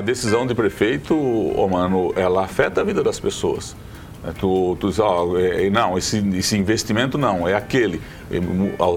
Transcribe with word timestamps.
uma 0.00 0.02
decisão 0.02 0.46
de 0.46 0.54
prefeito, 0.54 1.14
oh, 1.14 1.68
mano, 1.68 2.12
ela 2.16 2.44
afeta 2.44 2.80
a 2.80 2.84
vida 2.84 3.02
das 3.02 3.20
pessoas. 3.20 3.76
É, 4.26 4.32
tu, 4.32 4.76
tu 4.80 4.88
diz, 4.88 4.98
é, 4.98 5.68
não, 5.70 5.96
esse, 5.96 6.18
esse 6.36 6.56
investimento 6.56 7.18
não, 7.18 7.46
é 7.46 7.54
aquele. 7.54 8.00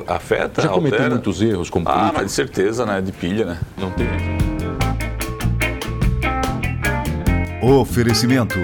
Afeta, 0.07 0.61
Já 0.61 0.69
cometeu 0.69 0.97
altera. 0.99 1.09
muitos 1.15 1.41
erros 1.41 1.69
como 1.69 1.87
Ah, 1.87 1.91
político? 1.93 2.15
mas 2.17 2.25
de 2.27 2.31
certeza, 2.31 2.85
né? 2.85 3.01
De 3.01 3.11
pilha, 3.11 3.45
né? 3.45 3.59
Não 3.77 3.91
tem. 3.91 4.07
Oferecimento: 7.61 8.55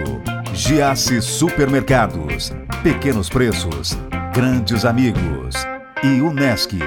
Giasse 0.54 1.21
Supermercados, 1.21 2.54
Pequenos 2.84 3.30
Preços, 3.30 3.98
Grandes 4.34 4.86
Amigos 4.86 5.56
e 6.04 6.21
Unesc. 6.21 6.78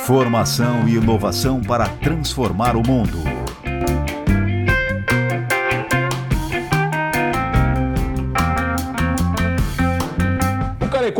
Formação 0.00 0.88
e 0.88 0.94
inovação 0.94 1.60
para 1.60 1.86
transformar 1.88 2.76
o 2.76 2.82
mundo. 2.86 3.18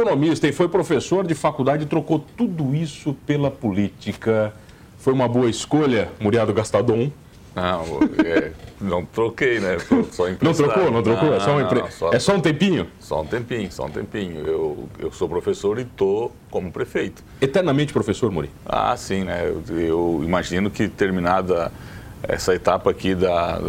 Economista 0.09 0.49
e 0.49 0.53
foi 0.53 0.69
professor 0.69 1.27
de 1.27 1.35
faculdade 1.35 1.85
e 1.85 1.87
trocou 1.87 2.25
tudo 2.37 2.75
isso 2.75 3.15
pela 3.27 3.51
política. 3.51 4.53
Foi 4.99 5.13
uma 5.13 5.29
boa 5.29 5.49
escolha, 5.49 6.09
Muriado 6.19 6.53
Gastadon? 6.53 7.11
Não, 7.55 7.83
é, 8.25 8.53
não 8.81 9.05
troquei, 9.05 9.59
né? 9.59 9.79
Só, 10.13 10.29
Não 10.41 10.53
trocou? 10.53 10.91
Não 10.91 11.03
trocou? 11.03 11.35
é, 11.35 11.41
só 11.41 11.53
uma 11.53 11.63
empre... 11.63 11.81
não, 11.81 11.91
só- 11.91 12.13
é 12.13 12.19
só 12.19 12.35
um 12.37 12.41
tempinho? 12.41 12.87
Só 13.01 13.21
um 13.23 13.27
tempinho, 13.27 13.71
só 13.73 13.87
um 13.87 13.91
tempinho. 13.91 14.41
Eu, 14.47 14.89
eu 14.99 15.13
sou 15.13 15.29
professor 15.29 15.79
e 15.79 15.85
tô 15.85 16.31
como 16.51 16.71
prefeito. 16.71 17.23
Eternamente 17.41 17.93
professor, 17.93 18.31
Muri? 18.31 18.51
Ah, 18.65 18.97
sim, 18.97 19.25
né? 19.25 19.43
Eu, 19.47 19.63
eu 19.79 20.21
imagino 20.25 20.71
que 20.71 20.89
terminada 20.89 21.73
essa 22.23 22.55
etapa 22.55 22.91
aqui 22.91 23.15
da 23.15 23.61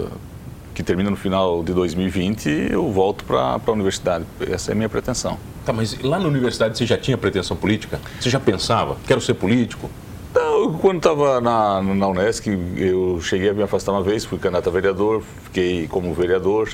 que 0.76 0.84
termina 0.84 1.09
no 1.09 1.17
final 1.17 1.62
de 1.62 1.73
2020, 1.73 2.48
eu 2.71 2.90
volto 2.91 3.26
para 3.26 3.59
a 3.65 3.71
universidade. 3.71 4.24
Essa 4.49 4.71
é 4.71 4.74
a 4.74 4.76
minha 4.76 4.87
pretensão. 4.87 5.37
Tá, 5.65 5.74
mas 5.74 5.99
lá 6.02 6.20
na 6.20 6.27
universidade 6.27 6.77
você 6.77 6.85
já 6.85 6.98
tinha 6.98 7.18
pretensão 7.18 7.55
política? 7.55 7.99
Você 8.20 8.29
já 8.29 8.40
pensava? 8.40 8.98
Quero 9.05 9.21
ser 9.21 9.34
político? 9.35 9.90
Eu, 10.35 10.74
quando 10.79 10.98
estava 10.98 11.41
na, 11.41 11.82
na 11.82 12.07
Unesc, 12.07 12.48
eu 12.77 13.20
cheguei 13.21 13.49
a 13.49 13.54
me 13.54 13.63
afastar 13.63 13.91
uma 13.91 14.04
vez, 14.04 14.26
fui 14.26 14.37
candidato 14.37 14.70
a 14.70 14.71
vereador, 14.71 15.24
fiquei 15.46 15.87
como 15.87 16.13
vereador, 16.13 16.70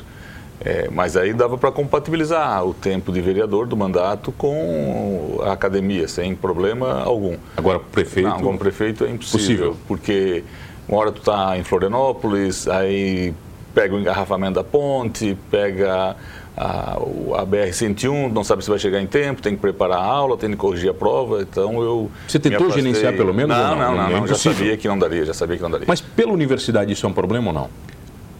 é, 0.59 0.89
mas 0.91 1.15
aí 1.15 1.33
dava 1.33 1.57
para 1.57 1.71
compatibilizar 1.71 2.65
o 2.65 2.73
tempo 2.73 3.11
de 3.11 3.21
vereador 3.21 3.65
do 3.67 3.75
mandato 3.77 4.31
com 4.31 5.39
a 5.43 5.53
academia, 5.53 6.07
sem 6.07 6.35
problema 6.35 7.01
algum. 7.03 7.37
Agora, 7.55 7.79
prefeito. 7.79 8.29
Não, 8.29 8.39
como 8.39 8.57
prefeito 8.57 9.05
é 9.05 9.09
impossível, 9.09 9.39
Possível. 9.39 9.77
porque 9.87 10.43
uma 10.87 10.99
hora 10.99 11.11
tu 11.11 11.21
tá 11.21 11.57
em 11.57 11.63
Florianópolis, 11.63 12.67
aí 12.67 13.33
pega 13.73 13.95
o 13.95 13.99
engarrafamento 13.99 14.55
da 14.55 14.63
ponte, 14.63 15.37
pega 15.51 16.15
a, 16.57 16.97
o- 16.99 17.35
a 17.35 17.45
BR-101, 17.45 18.31
não 18.31 18.43
sabe 18.43 18.63
se 18.63 18.69
vai 18.69 18.79
chegar 18.79 19.01
em 19.01 19.07
tempo, 19.07 19.41
tem 19.41 19.55
que 19.55 19.61
preparar 19.61 19.97
a 19.99 20.03
aula, 20.03 20.37
tem 20.37 20.49
que 20.51 20.55
corrigir 20.55 20.89
a 20.89 20.93
prova, 20.93 21.41
então 21.41 21.81
eu... 21.81 22.09
Você 22.27 22.39
tentou 22.39 22.69
gerenciar 22.71 23.13
pelo 23.13 23.33
menos 23.33 23.55
Não, 23.55 23.75
não? 23.75 23.75
não, 23.75 23.95
Não, 23.95 23.95
não, 24.09 24.17
é 24.17 24.19
não, 24.21 24.27
já 24.27 24.35
sabia 24.35 24.77
que 24.77 24.87
não 24.87 24.97
daria, 24.97 25.25
já 25.25 25.33
sabia 25.33 25.57
que 25.57 25.63
não 25.63 25.71
daria. 25.71 25.85
Mas 25.87 26.01
pela 26.01 26.31
universidade 26.31 26.91
isso 26.93 27.05
é 27.05 27.09
um 27.09 27.13
problema 27.13 27.47
ou 27.47 27.53
não? 27.53 27.69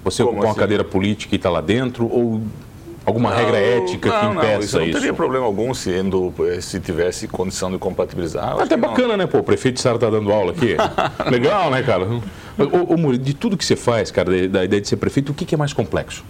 Você 0.04 0.22
Como 0.24 0.34
ocupar 0.34 0.46
uma 0.48 0.52
assim? 0.52 0.60
cadeira 0.60 0.84
política 0.84 1.34
e 1.34 1.38
está 1.38 1.50
lá 1.50 1.62
dentro? 1.62 2.06
Ou 2.08 2.42
alguma 3.06 3.32
Não, 3.32 3.38
regra 3.38 3.58
ética 3.58 4.10
que 4.10 4.16
não, 4.26 4.34
não, 4.36 4.44
impeça 4.44 4.64
isso 4.66 4.78
não 4.80 4.86
isso? 4.86 5.00
teria 5.00 5.14
problema 5.14 5.46
algum 5.46 5.74
sendo, 5.74 6.32
eh, 6.48 6.62
se 6.62 6.80
tivesse 6.80 7.28
condição 7.28 7.72
de 7.72 7.78
compatibilizar. 7.80 8.54
Até 8.54 8.76
que 8.76 8.82
não. 8.82 8.88
bacana, 8.90 9.18
né, 9.18 9.26
pô? 9.28 9.40
O 9.40 9.44
prefeito 9.44 9.76
de 9.76 9.82
Sara 9.82 9.98
tá 9.98 10.10
dando 10.10 10.32
aula 10.32 10.52
aqui. 10.52 10.76
Legal, 11.30 11.70
né, 11.72 11.82
cara? 11.84 12.06
Ô, 12.08 12.94
ô, 12.94 12.98
Muri, 12.98 13.18
de 13.18 13.34
tudo 13.34 13.58
que 13.58 13.66
você 13.66 13.76
faz, 13.76 14.10
cara, 14.12 14.30
da, 14.32 14.60
da 14.60 14.64
ideia 14.66 14.82
de 14.82 14.88
ser 14.88 14.98
prefeito, 14.98 15.32
o 15.32 15.36
que, 15.36 15.44
que 15.44 15.56
é 15.56 15.58
mais 15.58 15.74
complexo? 15.74 16.24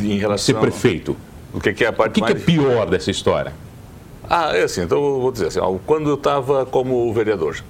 Em 0.00 0.14
Ser 0.14 0.18
relação... 0.18 0.60
prefeito. 0.60 1.16
O 1.52 1.60
que, 1.60 1.72
que 1.72 1.84
é 1.84 1.88
a 1.88 1.92
parte 1.92 2.10
O 2.10 2.14
que, 2.14 2.20
que 2.22 2.32
é 2.32 2.34
mais... 2.34 2.44
pior 2.44 2.86
dessa 2.88 3.10
história? 3.10 3.52
Ah, 4.28 4.56
é 4.56 4.62
assim, 4.62 4.82
então 4.82 5.02
eu 5.02 5.20
vou 5.20 5.32
dizer 5.32 5.48
assim, 5.48 5.58
ó, 5.58 5.76
quando 5.84 6.08
eu 6.08 6.14
estava 6.14 6.64
como 6.64 7.12
vereador, 7.12 7.64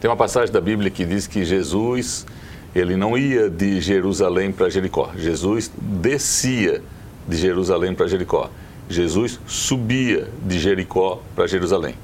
tem 0.00 0.08
uma 0.08 0.16
passagem 0.16 0.52
da 0.52 0.60
Bíblia 0.60 0.88
que 0.88 1.04
diz 1.04 1.26
que 1.26 1.44
Jesus, 1.44 2.24
ele 2.72 2.94
não 2.96 3.18
ia 3.18 3.50
de 3.50 3.80
Jerusalém 3.80 4.52
para 4.52 4.68
Jericó, 4.68 5.10
Jesus 5.16 5.70
descia 5.76 6.80
de 7.26 7.36
Jerusalém 7.36 7.92
para 7.92 8.06
Jericó, 8.06 8.50
Jesus 8.88 9.40
subia 9.44 10.28
de 10.46 10.60
Jericó 10.60 11.20
para 11.34 11.48
Jerusalém. 11.48 11.96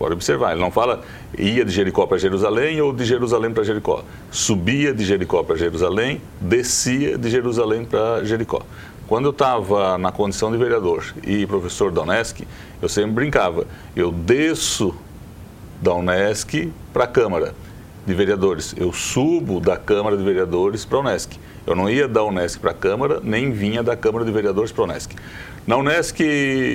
Pode 0.00 0.14
observar, 0.14 0.52
ele 0.52 0.62
não 0.62 0.70
fala 0.70 1.02
ia 1.38 1.62
de 1.62 1.70
Jericó 1.70 2.06
para 2.06 2.16
Jerusalém 2.16 2.80
ou 2.80 2.90
de 2.90 3.04
Jerusalém 3.04 3.52
para 3.52 3.62
Jericó. 3.62 4.02
Subia 4.30 4.94
de 4.94 5.04
Jericó 5.04 5.42
para 5.42 5.56
Jerusalém, 5.56 6.22
descia 6.40 7.18
de 7.18 7.28
Jerusalém 7.28 7.84
para 7.84 8.24
Jericó. 8.24 8.62
Quando 9.06 9.26
eu 9.26 9.30
estava 9.30 9.98
na 9.98 10.10
condição 10.10 10.50
de 10.50 10.56
vereador 10.56 11.04
e 11.22 11.46
professor 11.46 11.92
da 11.92 12.00
Unesc, 12.00 12.48
eu 12.80 12.88
sempre 12.88 13.10
brincava, 13.10 13.66
eu 13.94 14.10
desço 14.10 14.94
da 15.82 15.92
Unesc 15.92 16.72
para 16.94 17.04
a 17.04 17.06
Câmara 17.06 17.54
de 18.06 18.14
Vereadores. 18.14 18.74
Eu 18.78 18.94
subo 18.94 19.60
da 19.60 19.76
Câmara 19.76 20.16
de 20.16 20.24
Vereadores 20.24 20.82
para 20.82 20.96
a 20.96 21.00
Unesc. 21.02 21.38
Eu 21.66 21.74
não 21.74 21.88
ia 21.88 22.08
da 22.08 22.24
Unesc 22.24 22.58
para 22.58 22.70
a 22.70 22.74
Câmara, 22.74 23.20
nem 23.22 23.50
vinha 23.50 23.82
da 23.82 23.96
Câmara 23.96 24.24
de 24.24 24.32
Vereadores 24.32 24.72
para 24.72 24.84
a 24.84 24.86
Unesc. 24.86 25.14
Na 25.66 25.76
Unesc, 25.76 26.20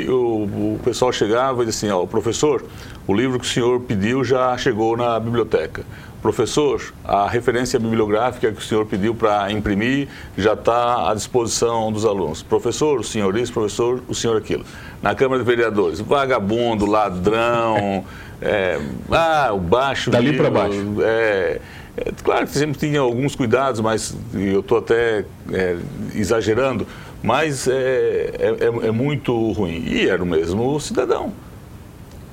o, 0.08 0.76
o 0.76 0.80
pessoal 0.84 1.12
chegava 1.12 1.64
e 1.64 1.66
dizia 1.66 1.90
assim, 1.90 2.02
ó, 2.02 2.06
professor, 2.06 2.64
o 3.08 3.14
livro 3.14 3.40
que 3.40 3.46
o 3.46 3.50
senhor 3.50 3.82
pediu 3.82 4.24
já 4.24 4.56
chegou 4.58 4.96
na 4.96 5.20
biblioteca. 5.20 5.84
Professor, 6.22 6.82
a 7.04 7.28
referência 7.28 7.80
bibliográfica 7.80 8.52
que 8.52 8.58
o 8.58 8.62
senhor 8.62 8.86
pediu 8.86 9.14
para 9.14 9.52
imprimir 9.52 10.08
já 10.36 10.54
está 10.54 11.12
à 11.12 11.14
disposição 11.14 11.92
dos 11.92 12.04
alunos. 12.04 12.42
Professor, 12.42 13.00
o 13.00 13.04
senhor 13.04 13.38
isso, 13.38 13.54
professor, 13.54 14.02
o 14.08 14.16
senhor 14.16 14.36
aquilo. 14.38 14.66
Na 15.04 15.14
Câmara 15.14 15.44
de 15.44 15.48
Vereadores, 15.48 16.00
vagabundo, 16.00 16.88
ladrão, 16.88 18.04
é, 18.42 18.80
ah, 19.12 19.52
o 19.54 19.60
baixo. 19.60 20.10
Dali 20.10 20.36
pra 20.36 20.50
baixo. 20.50 20.96
É, 21.02 21.62
é, 21.98 22.12
claro 22.24 22.46
que 22.46 22.54
sempre 22.54 22.78
tinha 22.80 23.00
alguns 23.00 23.36
cuidados, 23.36 23.80
mas 23.82 24.16
eu 24.34 24.60
estou 24.60 24.78
até 24.80 25.26
é, 25.52 25.78
exagerando, 26.14 26.86
mas 27.24 27.68
é, 27.68 28.32
é, 28.38 28.56
é- 28.66 28.88
é 28.88 28.92
muito 28.92 29.52
ruim. 29.52 29.84
E 29.88 30.08
era 30.10 30.22
o 30.22 30.26
mesmo 30.26 30.80
cidadão 30.80 31.34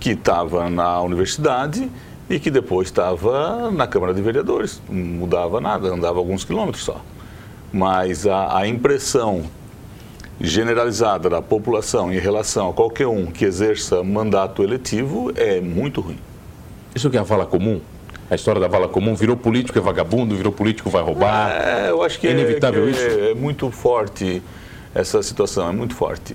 que 0.01 0.11
estava 0.11 0.69
na 0.69 1.01
universidade 1.01 1.89
e 2.29 2.41
que 2.41 2.51
depois 2.51 2.89
estava 2.89 3.71
na 3.71 3.87
Câmara 3.87 4.13
de 4.13 4.21
Vereadores. 4.21 4.83
Não 4.89 4.97
mudava 5.21 5.61
nada, 5.61 5.89
andava 5.89 6.19
alguns 6.19 6.45
quilômetros 6.45 6.85
só. 6.85 7.01
Mas 7.73 8.27
a, 8.27 8.59
a 8.59 8.67
impressão 8.67 9.45
generalizada 10.41 11.31
da 11.31 11.41
população 11.41 12.13
em 12.13 12.19
relação 12.19 12.71
a 12.71 12.73
qualquer 12.73 13.07
um 13.07 13.27
que 13.27 13.45
exerça 13.45 14.03
mandato 14.03 14.63
eletivo 14.63 15.33
é 15.37 15.61
muito 15.61 16.01
ruim. 16.01 16.19
Isso 16.95 17.09
que 17.09 17.17
é 17.17 17.21
a 17.21 17.23
vala 17.23 17.47
comum? 17.47 17.81
A 18.33 18.35
história 18.35 18.59
da 18.59 18.67
vala 18.67 18.89
comum 18.89 19.15
virou 19.15 19.37
político 19.37 19.79
é 19.79 19.83
vagabundo, 19.83 20.35
virou 20.35 20.51
político 20.51 20.89
vai 20.89 21.03
roubar. 21.03 21.51
É, 21.51 21.91
eu 21.91 22.03
acho 22.03 22.19
que 22.19 22.27
É 22.27 22.31
é, 22.31 22.33
inevitável 22.33 22.85
que 22.87 22.93
isso? 22.93 23.01
é, 23.03 23.31
é 23.33 23.35
muito 23.35 23.71
forte 23.71 24.43
essa 24.95 25.23
situação, 25.23 25.69
é 25.69 25.73
muito 25.73 25.95
forte. 25.95 26.35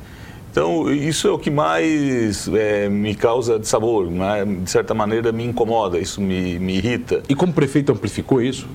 Então, 0.52 0.92
isso 0.94 1.28
é 1.28 1.32
o 1.32 1.40
que 1.40 1.50
mais 1.50 2.48
é, 2.50 2.88
me 2.88 3.16
causa 3.16 3.58
de 3.58 3.68
sabor, 3.68 4.12
né? 4.12 4.46
de 4.46 4.70
certa 4.70 4.94
maneira 4.94 5.32
me 5.32 5.44
incomoda, 5.44 5.98
isso 5.98 6.22
me, 6.22 6.60
me 6.60 6.78
irrita. 6.78 7.24
E 7.28 7.34
como 7.34 7.52
prefeito 7.52 7.92
amplificou 7.92 8.44
isso? 8.44 8.68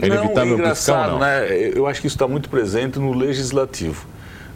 É 0.00 0.06
inevitável 0.06 0.56
não, 0.56 0.64
é 0.64 0.68
amplificar 0.68 1.08
ou 1.08 1.12
não? 1.12 1.18
né? 1.18 1.72
Eu 1.74 1.86
acho 1.86 2.00
que 2.00 2.06
isso 2.06 2.16
está 2.16 2.26
muito 2.26 2.48
presente 2.48 2.98
no 2.98 3.12
legislativo. 3.12 4.06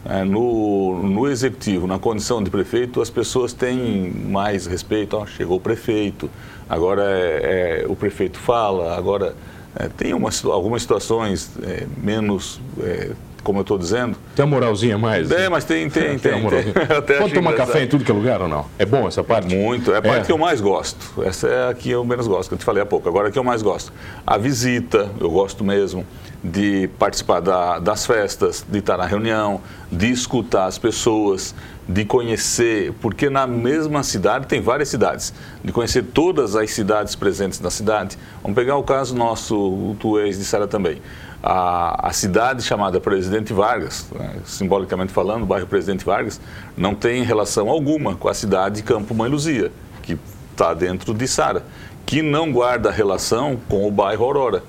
É, 0.05 0.23
no, 0.23 1.03
no 1.03 1.27
executivo, 1.27 1.85
na 1.85 1.99
condição 1.99 2.41
de 2.41 2.49
prefeito, 2.49 3.01
as 3.01 3.09
pessoas 3.09 3.51
têm 3.51 4.11
mais 4.11 4.65
respeito. 4.65 5.25
Chegou 5.27 5.57
o 5.57 5.59
prefeito, 5.59 6.29
agora 6.69 7.03
é, 7.03 7.81
é, 7.83 7.87
o 7.87 7.95
prefeito 7.95 8.37
fala, 8.37 8.95
agora 8.97 9.35
é, 9.75 9.89
tem 9.89 10.13
uma, 10.13 10.29
algumas 10.45 10.81
situações 10.81 11.51
é, 11.61 11.85
menos, 11.97 12.59
é, 12.79 13.11
como 13.47 13.59
eu 13.59 13.61
estou 13.61 13.77
dizendo. 13.77 14.17
Tem 14.35 14.43
uma 14.43 14.51
moralzinha 14.57 14.97
mais? 14.97 15.31
É, 15.31 15.47
mas 15.47 15.63
tem, 15.63 15.89
tem, 15.89 16.19
Tem 16.19 16.41
tem. 16.41 16.49
tem. 16.49 16.73
Pode 17.17 17.33
tomar 17.33 17.53
café 17.53 17.83
em 17.83 17.87
tudo 17.87 18.03
que 18.03 18.11
é 18.11 18.13
lugar 18.13 18.41
ou 18.41 18.49
não? 18.49 18.65
É 18.77 18.85
bom 18.85 19.07
essa 19.07 19.23
parte? 19.23 19.55
Muito, 19.55 19.93
é 19.93 19.97
a 19.99 20.01
parte 20.01 20.25
que 20.25 20.31
eu 20.33 20.37
mais 20.37 20.59
gosto. 20.59 21.23
Essa 21.23 21.47
é 21.47 21.69
a 21.69 21.73
que 21.73 21.89
eu 21.89 22.03
menos 22.03 22.27
gosto, 22.27 22.49
que 22.49 22.55
eu 22.55 22.57
te 22.57 22.65
falei 22.65 22.83
há 22.83 22.85
pouco. 22.85 23.07
Agora 23.07 23.29
a 23.29 23.31
que 23.31 23.39
eu 23.39 23.45
mais 23.45 23.61
gosto. 23.61 23.93
A 24.25 24.37
visita, 24.37 25.09
eu 25.17 25.29
gosto 25.31 25.63
mesmo 25.63 26.05
de 26.43 26.89
participar 26.99 27.39
da- 27.39 27.79
das 27.79 28.05
festas, 28.05 28.65
de 28.67 28.79
estar 28.79 28.97
na 28.97 29.05
reunião, 29.05 29.61
de 29.89 30.11
escutar 30.11 30.65
as 30.65 30.77
pessoas, 30.77 31.55
de 31.87 32.03
conhecer, 32.03 32.93
porque 33.01 33.29
na 33.29 33.47
mesma 33.47 34.03
cidade 34.03 34.45
tem 34.45 34.59
várias 34.59 34.89
cidades, 34.89 35.33
de 35.63 35.71
conhecer 35.71 36.03
todas 36.03 36.53
as 36.55 36.69
cidades 36.71 37.15
presentes 37.15 37.61
na 37.61 37.69
cidade. 37.71 38.17
Vamos 38.43 38.55
pegar 38.55 38.75
o 38.75 38.83
caso 38.83 39.15
nosso, 39.15 39.55
o 39.57 39.95
tu 39.97 40.19
ex 40.19 40.37
de 40.37 40.43
Sara 40.43 40.67
também. 40.67 41.01
A, 41.49 42.09
a 42.09 42.11
cidade 42.11 42.61
chamada 42.61 42.99
Presidente 42.99 43.53
Vargas, 43.53 44.05
né, 44.13 44.35
simbolicamente 44.43 45.13
falando, 45.13 45.43
o 45.43 45.45
bairro 45.45 45.65
Presidente 45.65 46.03
Vargas, 46.03 46.41
não 46.75 46.93
tem 46.93 47.23
relação 47.23 47.69
alguma 47.69 48.15
com 48.15 48.27
a 48.27 48.33
cidade 48.33 48.83
Campo 48.83 49.15
Mãe 49.15 49.29
Luzia, 49.29 49.71
que 50.03 50.17
está 50.51 50.73
dentro 50.73 51.13
de 51.13 51.25
Sara, 51.25 51.63
que 52.05 52.21
não 52.21 52.51
guarda 52.51 52.91
relação 52.91 53.57
com 53.69 53.87
o 53.87 53.91
bairro 53.91 54.25
Aurora. 54.25 54.61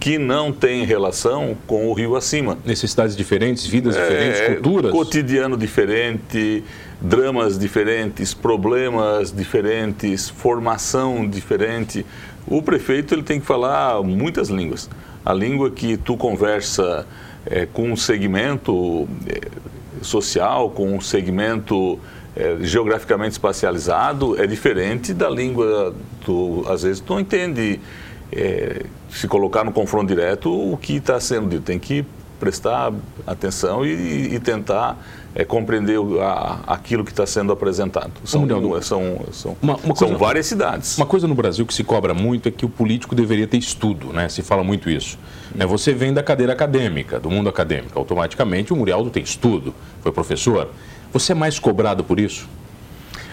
que 0.00 0.18
não 0.18 0.50
tem 0.50 0.84
relação 0.86 1.54
com 1.66 1.88
o 1.90 1.92
rio 1.92 2.16
acima. 2.16 2.56
Necessidades 2.64 3.14
diferentes, 3.14 3.66
vidas 3.66 3.94
diferentes, 3.94 4.40
é, 4.40 4.54
culturas. 4.54 4.90
Cotidiano 4.90 5.58
diferente, 5.58 6.64
dramas 7.00 7.58
diferentes, 7.58 8.32
problemas 8.32 9.30
diferentes, 9.30 10.30
formação 10.30 11.28
diferente. 11.28 12.04
O 12.46 12.62
prefeito 12.62 13.14
ele 13.14 13.22
tem 13.22 13.38
que 13.38 13.46
falar 13.46 14.02
muitas 14.02 14.48
línguas. 14.48 14.88
A 15.24 15.32
língua 15.32 15.70
que 15.70 15.96
tu 15.96 16.16
conversa 16.16 17.06
é, 17.46 17.66
com 17.66 17.90
um 17.90 17.96
segmento 17.96 19.08
é, 19.26 19.40
social, 20.02 20.70
com 20.70 20.94
um 20.94 21.00
segmento 21.00 21.98
é, 22.36 22.56
geograficamente 22.60 23.32
espacializado, 23.32 24.40
é 24.40 24.46
diferente 24.46 25.12
da 25.12 25.28
língua. 25.28 25.94
Tu, 26.24 26.64
às 26.68 26.82
vezes 26.82 27.00
tu 27.00 27.14
não 27.14 27.20
entende 27.20 27.80
é, 28.32 28.84
se 29.10 29.26
colocar 29.26 29.64
no 29.64 29.72
confronto 29.72 30.06
direto 30.06 30.50
o 30.50 30.76
que 30.76 30.96
está 30.96 31.18
sendo 31.20 31.48
dito. 31.48 31.62
Tem 31.62 31.78
que 31.78 32.04
prestar 32.40 32.92
atenção 33.26 33.84
e, 33.84 34.34
e 34.34 34.40
tentar 34.40 34.98
é, 35.34 35.44
compreender 35.44 35.98
a, 36.20 36.60
aquilo 36.66 37.04
que 37.04 37.10
está 37.10 37.26
sendo 37.26 37.52
apresentado. 37.52 38.10
São, 38.24 38.48
são, 38.82 39.20
são, 39.30 39.56
uma, 39.62 39.76
uma 39.76 39.94
são 39.94 40.16
várias 40.16 40.46
cidades. 40.46 40.96
Uma 40.96 41.06
coisa 41.06 41.28
no 41.28 41.34
Brasil 41.34 41.64
que 41.66 41.74
se 41.74 41.84
cobra 41.84 42.14
muito 42.14 42.48
é 42.48 42.50
que 42.50 42.64
o 42.64 42.68
político 42.68 43.14
deveria 43.14 43.46
ter 43.46 43.58
estudo, 43.58 44.12
né? 44.12 44.28
Se 44.28 44.42
fala 44.42 44.64
muito 44.64 44.90
isso. 44.90 45.18
É, 45.58 45.66
você 45.66 45.92
vem 45.92 46.12
da 46.12 46.22
cadeira 46.22 46.52
acadêmica, 46.52 47.20
do 47.20 47.30
mundo 47.30 47.48
acadêmico. 47.48 47.98
Automaticamente 47.98 48.72
o 48.72 48.76
Murialdo 48.76 49.10
tem 49.10 49.22
estudo, 49.22 49.74
foi 50.02 50.10
professor. 50.10 50.70
Você 51.12 51.32
é 51.32 51.34
mais 51.34 51.58
cobrado 51.58 52.02
por 52.02 52.18
isso? 52.18 52.48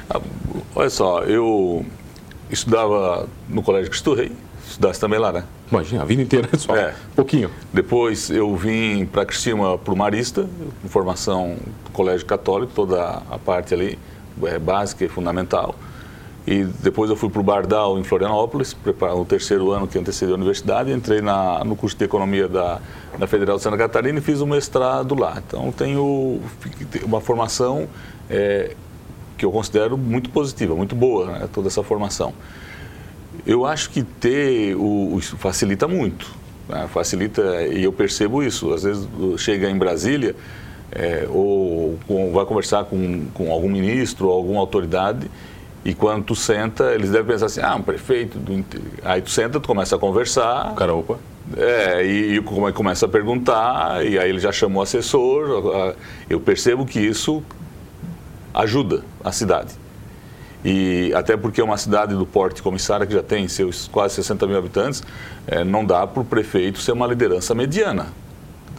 Ah, 0.10 0.22
olha 0.76 0.90
só, 0.90 1.22
eu 1.22 1.86
estudava 2.50 3.28
no 3.50 3.62
colégio 3.62 3.90
que 3.90 3.96
estudei, 3.96 4.32
estudasse 4.78 5.00
também 5.00 5.20
lá, 5.20 5.32
né? 5.32 5.44
Imagina, 5.72 6.04
a 6.04 6.06
vida 6.06 6.22
inteira 6.22 6.48
só. 6.58 6.76
É. 6.76 6.94
Um 7.12 7.16
pouquinho. 7.16 7.50
Depois 7.74 8.30
eu 8.30 8.56
vim 8.56 9.06
para 9.06 9.26
Cristina 9.26 9.78
para 9.78 9.94
o 9.94 9.98
Marista, 9.98 10.48
formação 10.88 11.58
do 11.84 11.92
Colégio 11.92 12.26
Católico, 12.26 12.72
toda 12.74 13.22
a 13.30 13.40
parte 13.40 13.74
ali 13.74 13.98
é, 14.44 14.60
básica 14.60 15.04
e 15.04 15.08
fundamental. 15.10 15.76
E 16.46 16.64
depois 16.64 17.10
eu 17.10 17.16
fui 17.18 17.30
para 17.30 17.42
o 17.42 17.44
Bardal, 17.44 18.00
em 18.00 18.04
Florianópolis, 18.04 18.74
o 19.20 19.26
terceiro 19.26 19.72
ano 19.72 19.86
que 19.86 19.98
antecedeu 19.98 20.36
a 20.36 20.38
universidade. 20.38 20.94
Entrei 20.94 21.20
na, 21.20 21.62
no 21.66 21.76
curso 21.76 21.98
de 21.98 22.06
Economia 22.06 22.48
da, 22.48 22.80
da 23.18 23.28
Federal 23.28 23.58
de 23.58 23.64
Santa 23.64 23.78
Catarina 23.78 24.20
e 24.20 24.22
fiz 24.22 24.40
um 24.40 24.46
mestrado 24.46 25.14
lá. 25.14 25.42
Então 25.46 25.74
tenho 25.74 26.40
uma 27.04 27.20
formação 27.20 27.90
é, 28.30 28.76
que 29.38 29.44
eu 29.44 29.52
considero 29.52 29.98
muito 29.98 30.30
positiva, 30.30 30.74
muito 30.74 30.96
boa, 30.96 31.26
né, 31.26 31.50
toda 31.52 31.68
essa 31.68 31.84
formação. 31.84 32.34
Eu 33.48 33.66
acho 33.66 33.90
que 33.90 34.04
ter 34.04 34.76
o, 34.76 35.18
isso 35.18 35.38
facilita 35.38 35.88
muito. 35.88 36.30
Né? 36.68 36.88
Facilita, 36.94 37.66
e 37.66 37.84
eu 37.86 37.94
percebo 37.94 38.44
isso. 38.44 38.74
Às 38.74 38.84
vezes 38.84 39.08
chega 39.38 39.70
em 39.70 39.78
Brasília 39.78 40.36
é, 40.92 41.26
ou 41.30 41.98
com, 42.06 42.34
vai 42.34 42.46
conversar 42.46 42.84
com, 42.84 43.26
com 43.34 43.52
algum 43.52 43.70
ministro 43.70 44.28
ou 44.28 44.34
alguma 44.34 44.60
autoridade 44.60 45.32
e 45.88 45.94
quando 45.94 46.26
tu 46.26 46.36
senta, 46.36 46.94
eles 46.94 47.10
devem 47.10 47.28
pensar 47.28 47.46
assim, 47.46 47.62
ah, 47.62 47.74
um 47.76 47.82
prefeito 47.82 48.38
do 48.38 48.66
Aí 49.06 49.22
tu 49.22 49.30
senta, 49.30 49.58
tu 49.58 49.68
começa 49.70 49.96
a 49.96 50.00
conversar. 50.00 50.76
Cara, 50.76 50.94
opa. 50.94 51.18
É, 51.56 52.06
e, 52.06 52.36
e 52.36 52.42
começa 52.74 53.06
a 53.06 53.10
perguntar, 53.10 54.06
e 54.06 54.20
aí 54.20 54.30
ele 54.30 54.40
já 54.40 54.52
chamou 54.52 54.82
o 54.82 54.84
assessor. 54.84 55.96
Eu 56.30 56.42
percebo 56.42 56.86
que 56.86 57.00
isso 57.00 57.42
ajuda 58.54 59.02
a 59.24 59.32
cidade. 59.32 59.76
E 60.70 61.14
até 61.14 61.38
porque 61.38 61.62
é 61.62 61.64
uma 61.64 61.78
cidade 61.78 62.14
do 62.14 62.26
porte 62.26 62.62
comissária 62.62 63.08
que 63.08 63.14
já 63.14 63.24
tem 63.24 63.48
seus 63.48 63.88
quase 63.88 64.16
60 64.16 64.46
mil 64.48 64.58
habitantes, 64.58 65.02
é, 65.48 65.64
não 65.64 65.86
dá 65.86 66.06
para 66.06 66.22
o 66.22 66.26
prefeito 66.26 66.82
ser 66.82 66.92
uma 66.92 67.08
liderança 67.08 67.56
mediana. 67.56 68.08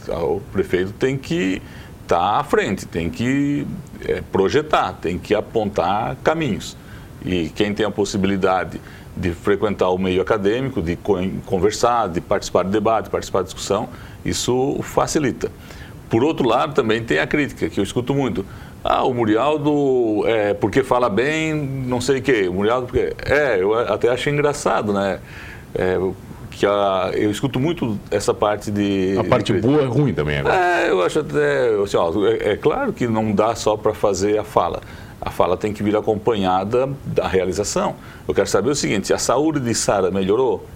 O 0.06 0.43
prefeito 0.52 0.93
tem 0.93 1.17
que 1.17 1.62
estar 2.02 2.19
tá 2.19 2.40
à 2.40 2.44
frente, 2.44 2.85
tem 2.85 3.08
que 3.08 3.67
é, 4.05 4.20
projetar, 4.20 4.99
tem 5.00 5.19
que 5.19 5.35
apontar 5.35 6.17
caminhos. 6.23 6.76
E 7.25 7.49
quem 7.49 7.73
tem 7.73 7.87
a 7.87 7.90
possibilidade 7.90 8.79
de 9.17 9.32
frequentar 9.32 9.88
o 9.88 9.96
meio 9.96 10.20
acadêmico, 10.20 10.82
de 10.82 10.94
conversar, 11.46 12.11
de 12.11 12.20
participar 12.20 12.64
de 12.64 12.70
debate, 12.70 13.08
participar 13.08 13.38
de 13.38 13.46
discussão, 13.46 13.88
isso 14.23 14.79
facilita. 14.82 15.50
Por 16.11 16.23
outro 16.23 16.46
lado, 16.46 16.75
também 16.75 17.02
tem 17.02 17.19
a 17.19 17.26
crítica, 17.26 17.70
que 17.70 17.81
eu 17.81 17.85
escuto 17.85 18.14
muito. 18.14 18.44
Ah, 18.82 19.04
o 19.04 19.12
Murialdo, 19.12 20.26
é, 20.26 20.54
porque 20.54 20.82
fala 20.82 21.08
bem, 21.08 21.54
não 21.54 22.00
sei 22.00 22.19
o 22.19 22.22
quê. 22.22 22.48
O 22.48 22.54
Murialdo, 22.54 22.86
porque. 22.86 23.12
É, 23.26 23.60
eu 23.60 23.75
até 23.75 24.08
achei 24.08 24.32
engraçado, 24.32 24.92
né? 24.92 25.20
É, 25.75 25.98
que 26.50 26.66
a, 26.66 27.10
eu 27.14 27.30
escuto 27.30 27.60
muito 27.60 27.98
essa 28.10 28.34
parte 28.34 28.70
de. 28.70 29.16
A 29.19 29.25
parte 29.25 29.52
de, 29.52 29.60
boa 29.60 29.82
é 29.82 29.86
ruim 29.86 30.12
também 30.12 30.38
agora. 30.38 30.56
É, 30.56 30.90
eu 30.90 31.02
acho 31.02 31.20
até. 31.20 31.75
Assim, 31.82 31.96
ó, 31.96 32.12
é, 32.26 32.52
é, 32.52 32.56
claro 32.56 32.92
que 32.92 33.06
não 33.06 33.32
dá 33.32 33.54
só 33.54 33.76
para 33.76 33.94
fazer 33.94 34.38
a 34.38 34.44
fala. 34.44 34.80
A 35.20 35.30
fala 35.30 35.56
tem 35.56 35.72
que 35.72 35.82
vir 35.82 35.96
acompanhada 35.96 36.88
da 37.04 37.26
realização. 37.26 37.96
Eu 38.26 38.34
quero 38.34 38.48
saber 38.48 38.70
o 38.70 38.75
seguinte: 38.75 39.12
a 39.12 39.19
saúde 39.19 39.60
de 39.60 39.75
Sara 39.75 40.10
melhorou? 40.10 40.66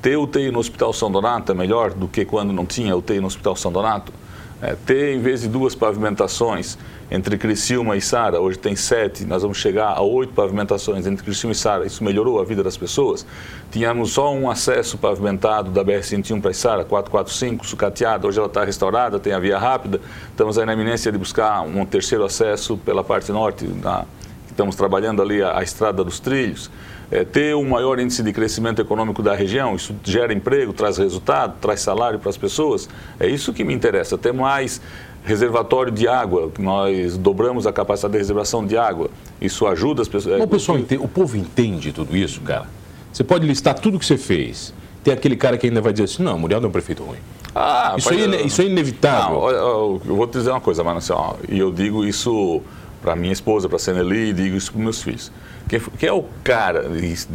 Ter 0.00 0.16
UTI 0.16 0.50
no 0.50 0.58
Hospital 0.58 0.92
São 0.92 1.10
Donato 1.10 1.52
é 1.52 1.54
melhor 1.54 1.92
do 1.92 2.08
que 2.08 2.24
quando 2.24 2.52
não 2.52 2.66
tinha 2.66 2.96
UTI 2.96 3.20
no 3.20 3.28
Hospital 3.28 3.54
São 3.54 3.70
Donato? 3.70 4.12
É, 4.60 4.76
ter, 4.86 5.14
em 5.14 5.20
vez 5.20 5.42
de 5.42 5.48
duas 5.48 5.74
pavimentações 5.74 6.78
entre 7.14 7.36
Criciúma 7.36 7.94
e 7.94 8.00
Sara, 8.00 8.40
hoje 8.40 8.58
tem 8.58 8.74
sete, 8.74 9.26
nós 9.26 9.42
vamos 9.42 9.58
chegar 9.58 9.88
a 9.88 10.00
oito 10.00 10.32
pavimentações 10.32 11.06
entre 11.06 11.22
Criciúma 11.22 11.52
e 11.52 11.54
Sara. 11.54 11.84
Isso 11.84 12.02
melhorou 12.02 12.40
a 12.40 12.44
vida 12.44 12.62
das 12.62 12.74
pessoas. 12.74 13.26
Tínhamos 13.70 14.12
só 14.12 14.34
um 14.34 14.50
acesso 14.50 14.96
pavimentado 14.96 15.70
da 15.70 15.84
BR-101 15.84 16.40
para 16.40 16.54
Sara, 16.54 16.84
445, 16.86 17.66
sucateado. 17.66 18.26
Hoje 18.26 18.38
ela 18.38 18.46
está 18.46 18.64
restaurada, 18.64 19.20
tem 19.20 19.34
a 19.34 19.38
via 19.38 19.58
rápida. 19.58 20.00
Estamos 20.30 20.56
aí 20.56 20.64
na 20.64 20.72
iminência 20.72 21.12
de 21.12 21.18
buscar 21.18 21.60
um 21.60 21.84
terceiro 21.84 22.24
acesso 22.24 22.78
pela 22.78 23.04
parte 23.04 23.30
norte. 23.30 23.66
Na, 23.66 24.06
estamos 24.48 24.74
trabalhando 24.74 25.20
ali 25.20 25.42
a, 25.42 25.58
a 25.58 25.62
estrada 25.62 26.02
dos 26.02 26.18
trilhos 26.18 26.70
é, 27.12 27.24
ter 27.24 27.54
um 27.54 27.68
maior 27.68 28.00
índice 28.00 28.22
de 28.22 28.32
crescimento 28.32 28.80
econômico 28.80 29.22
da 29.22 29.34
região, 29.34 29.76
isso 29.76 29.94
gera 30.02 30.32
emprego, 30.32 30.72
traz 30.72 30.96
resultado, 30.96 31.56
traz 31.60 31.82
salário 31.82 32.18
para 32.18 32.30
as 32.30 32.38
pessoas. 32.38 32.88
É 33.20 33.26
isso 33.28 33.52
que 33.52 33.62
me 33.62 33.74
interessa. 33.74 34.16
Ter 34.16 34.32
mais 34.32 34.80
reservatório 35.24 35.92
de 35.92 36.08
água, 36.08 36.50
nós 36.58 37.16
dobramos 37.16 37.66
a 37.66 37.72
capacidade 37.72 38.12
de 38.12 38.18
reservação 38.18 38.66
de 38.66 38.76
água. 38.76 39.10
Isso 39.40 39.66
ajuda 39.66 40.02
as 40.02 40.08
pessoas. 40.08 40.40
O, 40.42 40.46
pessoal 40.46 40.78
entende, 40.78 41.02
o 41.02 41.08
povo 41.08 41.36
entende 41.36 41.92
tudo 41.92 42.16
isso, 42.16 42.40
cara. 42.40 42.66
Você 43.12 43.22
pode 43.22 43.46
listar 43.46 43.74
tudo 43.74 43.98
que 43.98 44.06
você 44.06 44.16
fez. 44.16 44.74
Tem 45.04 45.12
aquele 45.12 45.36
cara 45.36 45.58
que 45.58 45.66
ainda 45.66 45.80
vai 45.80 45.92
dizer 45.92 46.04
assim, 46.04 46.22
não, 46.22 46.38
Muriel 46.38 46.62
é 46.62 46.66
um 46.66 46.70
prefeito 46.70 47.02
ruim. 47.02 47.18
Ah, 47.54 47.94
isso, 47.98 48.10
aí, 48.10 48.34
é, 48.34 48.42
isso 48.42 48.62
é 48.62 48.64
inevitável. 48.64 49.40
Não, 49.40 49.50
eu, 49.50 50.02
eu, 50.06 50.16
vou 50.16 50.26
te 50.26 50.38
dizer 50.38 50.50
uma 50.50 50.60
coisa, 50.60 50.82
mas 50.82 50.96
assim, 50.98 51.12
ó, 51.12 51.34
e 51.48 51.58
eu 51.58 51.70
digo 51.70 52.04
isso 52.04 52.62
para 53.02 53.14
minha 53.14 53.32
esposa, 53.32 53.68
para 53.68 53.76
a 53.76 53.80
Seneli, 53.80 54.30
e 54.30 54.32
digo 54.32 54.56
isso 54.56 54.72
para 54.72 54.80
meus 54.80 55.02
filhos. 55.02 55.30
Quem, 55.68 55.80
quem 55.98 56.08
é 56.08 56.12
o 56.12 56.24
cara, 56.42 56.86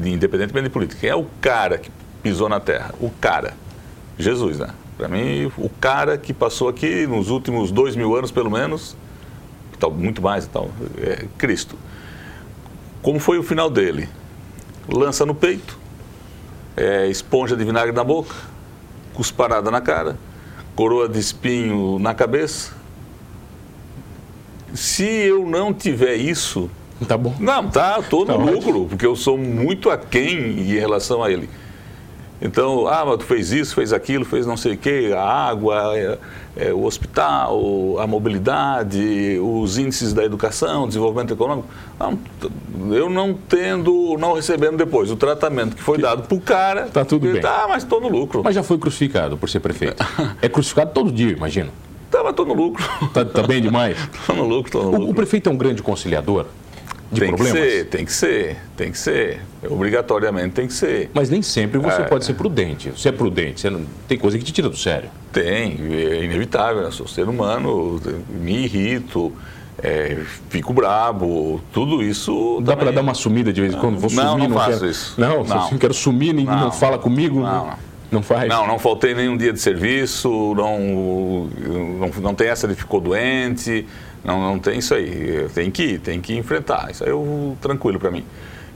independentemente 0.04 0.64
de 0.64 0.70
política, 0.70 1.00
quem 1.02 1.10
é 1.10 1.16
o 1.16 1.26
cara 1.40 1.78
que 1.78 1.92
pisou 2.24 2.50
na 2.50 2.60
terra? 2.60 2.94
O 3.00 3.10
cara. 3.22 3.54
Jesus, 4.18 4.58
né? 4.58 4.70
Para 4.98 5.08
mim, 5.08 5.52
o 5.58 5.70
cara 5.70 6.18
que 6.18 6.34
passou 6.34 6.68
aqui 6.68 7.06
nos 7.06 7.30
últimos 7.30 7.72
dois 7.72 7.96
mil 7.96 8.16
anos, 8.16 8.32
pelo 8.32 8.50
menos, 8.50 8.96
tal, 9.80 9.92
muito 9.92 10.22
mais, 10.22 10.48
tal, 10.48 10.72
é 10.98 11.26
Cristo. 11.38 11.76
Como 13.02 13.20
foi 13.20 13.38
o 13.38 13.44
final 13.44 13.70
dele? 13.70 14.10
Lança 14.90 15.26
no 15.26 15.36
peito, 15.36 15.78
é, 16.76 17.08
esponja 17.08 17.56
de 17.56 17.64
vinagre 17.64 17.96
na 17.96 18.04
boca, 18.04 18.34
cusparada 19.14 19.70
na 19.70 19.82
cara, 19.82 20.18
coroa 20.76 21.08
de 21.08 21.20
espinho 21.20 22.00
na 22.00 22.16
cabeça. 22.16 22.74
Se 24.74 25.04
eu 25.04 25.46
não 25.46 25.74
tiver 25.74 26.16
isso, 26.16 26.70
Tá 27.06 27.16
bom. 27.16 27.36
Não, 27.40 27.70
tá, 27.70 28.02
tô 28.02 28.20
no 28.20 28.26
tá 28.26 28.34
lucro, 28.34 28.88
porque 28.90 29.06
eu 29.06 29.16
sou 29.16 29.38
muito 29.38 29.90
aquém 29.90 30.62
em 30.62 30.80
relação 30.80 31.24
a 31.24 31.30
ele. 31.30 31.48
Então, 32.42 32.88
ah, 32.88 33.04
mas 33.04 33.18
tu 33.18 33.24
fez 33.24 33.52
isso, 33.52 33.74
fez 33.74 33.92
aquilo, 33.92 34.24
fez 34.24 34.46
não 34.46 34.56
sei 34.56 34.74
o 34.74 34.78
quê, 34.78 35.12
a 35.16 35.22
água, 35.22 35.98
é, 35.98 36.18
é, 36.56 36.74
o 36.74 36.84
hospital, 36.84 38.00
a 38.00 38.06
mobilidade, 38.06 39.40
os 39.42 39.78
índices 39.78 40.14
da 40.14 40.24
educação, 40.24 40.88
desenvolvimento 40.88 41.34
econômico. 41.34 41.68
Não, 42.00 42.20
eu 42.96 43.10
não 43.10 43.34
tendo, 43.34 44.16
não 44.20 44.34
recebendo 44.34 44.78
depois 44.78 45.10
o 45.10 45.16
tratamento 45.16 45.76
que 45.76 45.82
foi 45.82 45.98
dado 45.98 46.28
para 46.28 46.38
o 46.38 46.40
cara. 46.40 46.88
Tá 46.88 47.04
tudo 47.04 47.32
bem. 47.32 47.42
Tá, 47.42 47.66
mas 47.68 47.84
estou 47.84 48.00
no 48.00 48.08
lucro. 48.08 48.42
Mas 48.44 48.54
já 48.54 48.62
foi 48.62 48.78
crucificado 48.78 49.36
por 49.36 49.50
ser 49.50 49.60
prefeito. 49.60 50.06
é 50.40 50.48
crucificado 50.48 50.92
todo 50.94 51.12
dia, 51.12 51.32
imagino. 51.32 51.72
Tá, 52.12 52.22
mas 52.22 52.32
estou 52.32 52.46
no 52.46 52.54
lucro. 52.54 52.84
Tá, 53.14 53.26
tá 53.26 53.44
bem 53.44 53.62
demais? 53.62 53.98
Estou 54.14 54.36
no 54.36 54.46
lucro, 54.46 54.68
estou 54.68 54.84
no 54.84 54.92
lucro. 54.92 55.08
O, 55.08 55.12
o 55.12 55.14
prefeito 55.14 55.50
é 55.50 55.52
um 55.52 55.58
grande 55.58 55.84
conciliador? 55.84 56.46
De 57.12 57.22
tem 57.22 57.30
problemas? 57.30 57.60
Que 57.60 57.70
ser, 57.70 57.86
tem 57.86 58.06
que 58.06 58.14
ser, 58.14 58.58
tem 58.76 58.92
que 58.92 58.98
ser. 58.98 59.42
Obrigatoriamente 59.70 60.56
tem 60.56 60.68
que 60.68 60.74
ser. 60.74 61.10
Mas 61.14 61.30
nem 61.30 61.42
sempre 61.42 61.78
você 61.78 62.02
é... 62.02 62.06
pode 62.06 62.26
ser 62.26 62.34
prudente. 62.34 62.90
Você 62.92 63.10
é 63.10 63.12
prudente, 63.12 63.62
você 63.62 63.70
não... 63.70 63.86
tem 64.08 64.18
coisa 64.18 64.38
que 64.38 64.44
te 64.44 64.52
tira 64.52 64.70
do 64.70 64.78
sério. 64.78 65.10
Tem, 65.32 65.78
é 65.92 66.24
inevitável. 66.24 66.84
Eu 66.84 66.92
sou 66.92 67.08
ser 67.08 67.28
humano, 67.28 68.02
me 68.30 68.64
irrito. 68.66 69.34
É, 69.82 70.18
fico 70.50 70.74
brabo, 70.74 71.62
tudo 71.72 72.02
isso. 72.02 72.60
Dá 72.64 72.76
para 72.76 72.92
dar 72.92 73.02
uma 73.02 73.14
sumida 73.14 73.54
de 73.54 73.62
vez 73.62 73.74
em 73.74 73.78
quando? 73.78 74.00
Vou 74.00 74.10
não, 74.10 74.32
sumir, 74.32 74.40
não, 74.40 74.50
não 74.50 74.58
faço 74.58 74.80
quero... 74.80 74.92
isso. 74.92 75.14
Não, 75.18 75.44
não. 75.44 75.60
Assim, 75.66 75.78
quero 75.78 75.94
sumir, 75.94 76.34
ninguém 76.34 76.56
não, 76.56 76.66
não 76.66 76.72
fala 76.72 76.98
comigo. 76.98 77.42
Não, 77.42 77.74
Não 78.12 78.24
faz? 78.24 78.50
Não, 78.50 78.66
não 78.66 78.80
faltei 78.80 79.14
nenhum 79.14 79.38
dia 79.38 79.54
de 79.54 79.60
serviço, 79.60 80.56
não, 80.56 81.48
não, 82.00 82.10
não 82.22 82.34
tem 82.34 82.48
essa 82.48 82.68
de 82.68 82.74
ficou 82.74 83.00
doente, 83.00 83.86
não, 84.24 84.42
não 84.42 84.60
tem 84.60 84.80
isso 84.80 84.94
aí. 84.94 85.48
Tem 85.54 85.72
que 85.72 85.84
ir, 85.84 86.00
tem 86.00 86.20
que 86.20 86.36
enfrentar. 86.36 86.92
Isso 86.92 87.04
aí 87.04 87.10
eu 87.10 87.58
tranquilo 87.62 88.00
para 88.00 88.12
mim. 88.12 88.26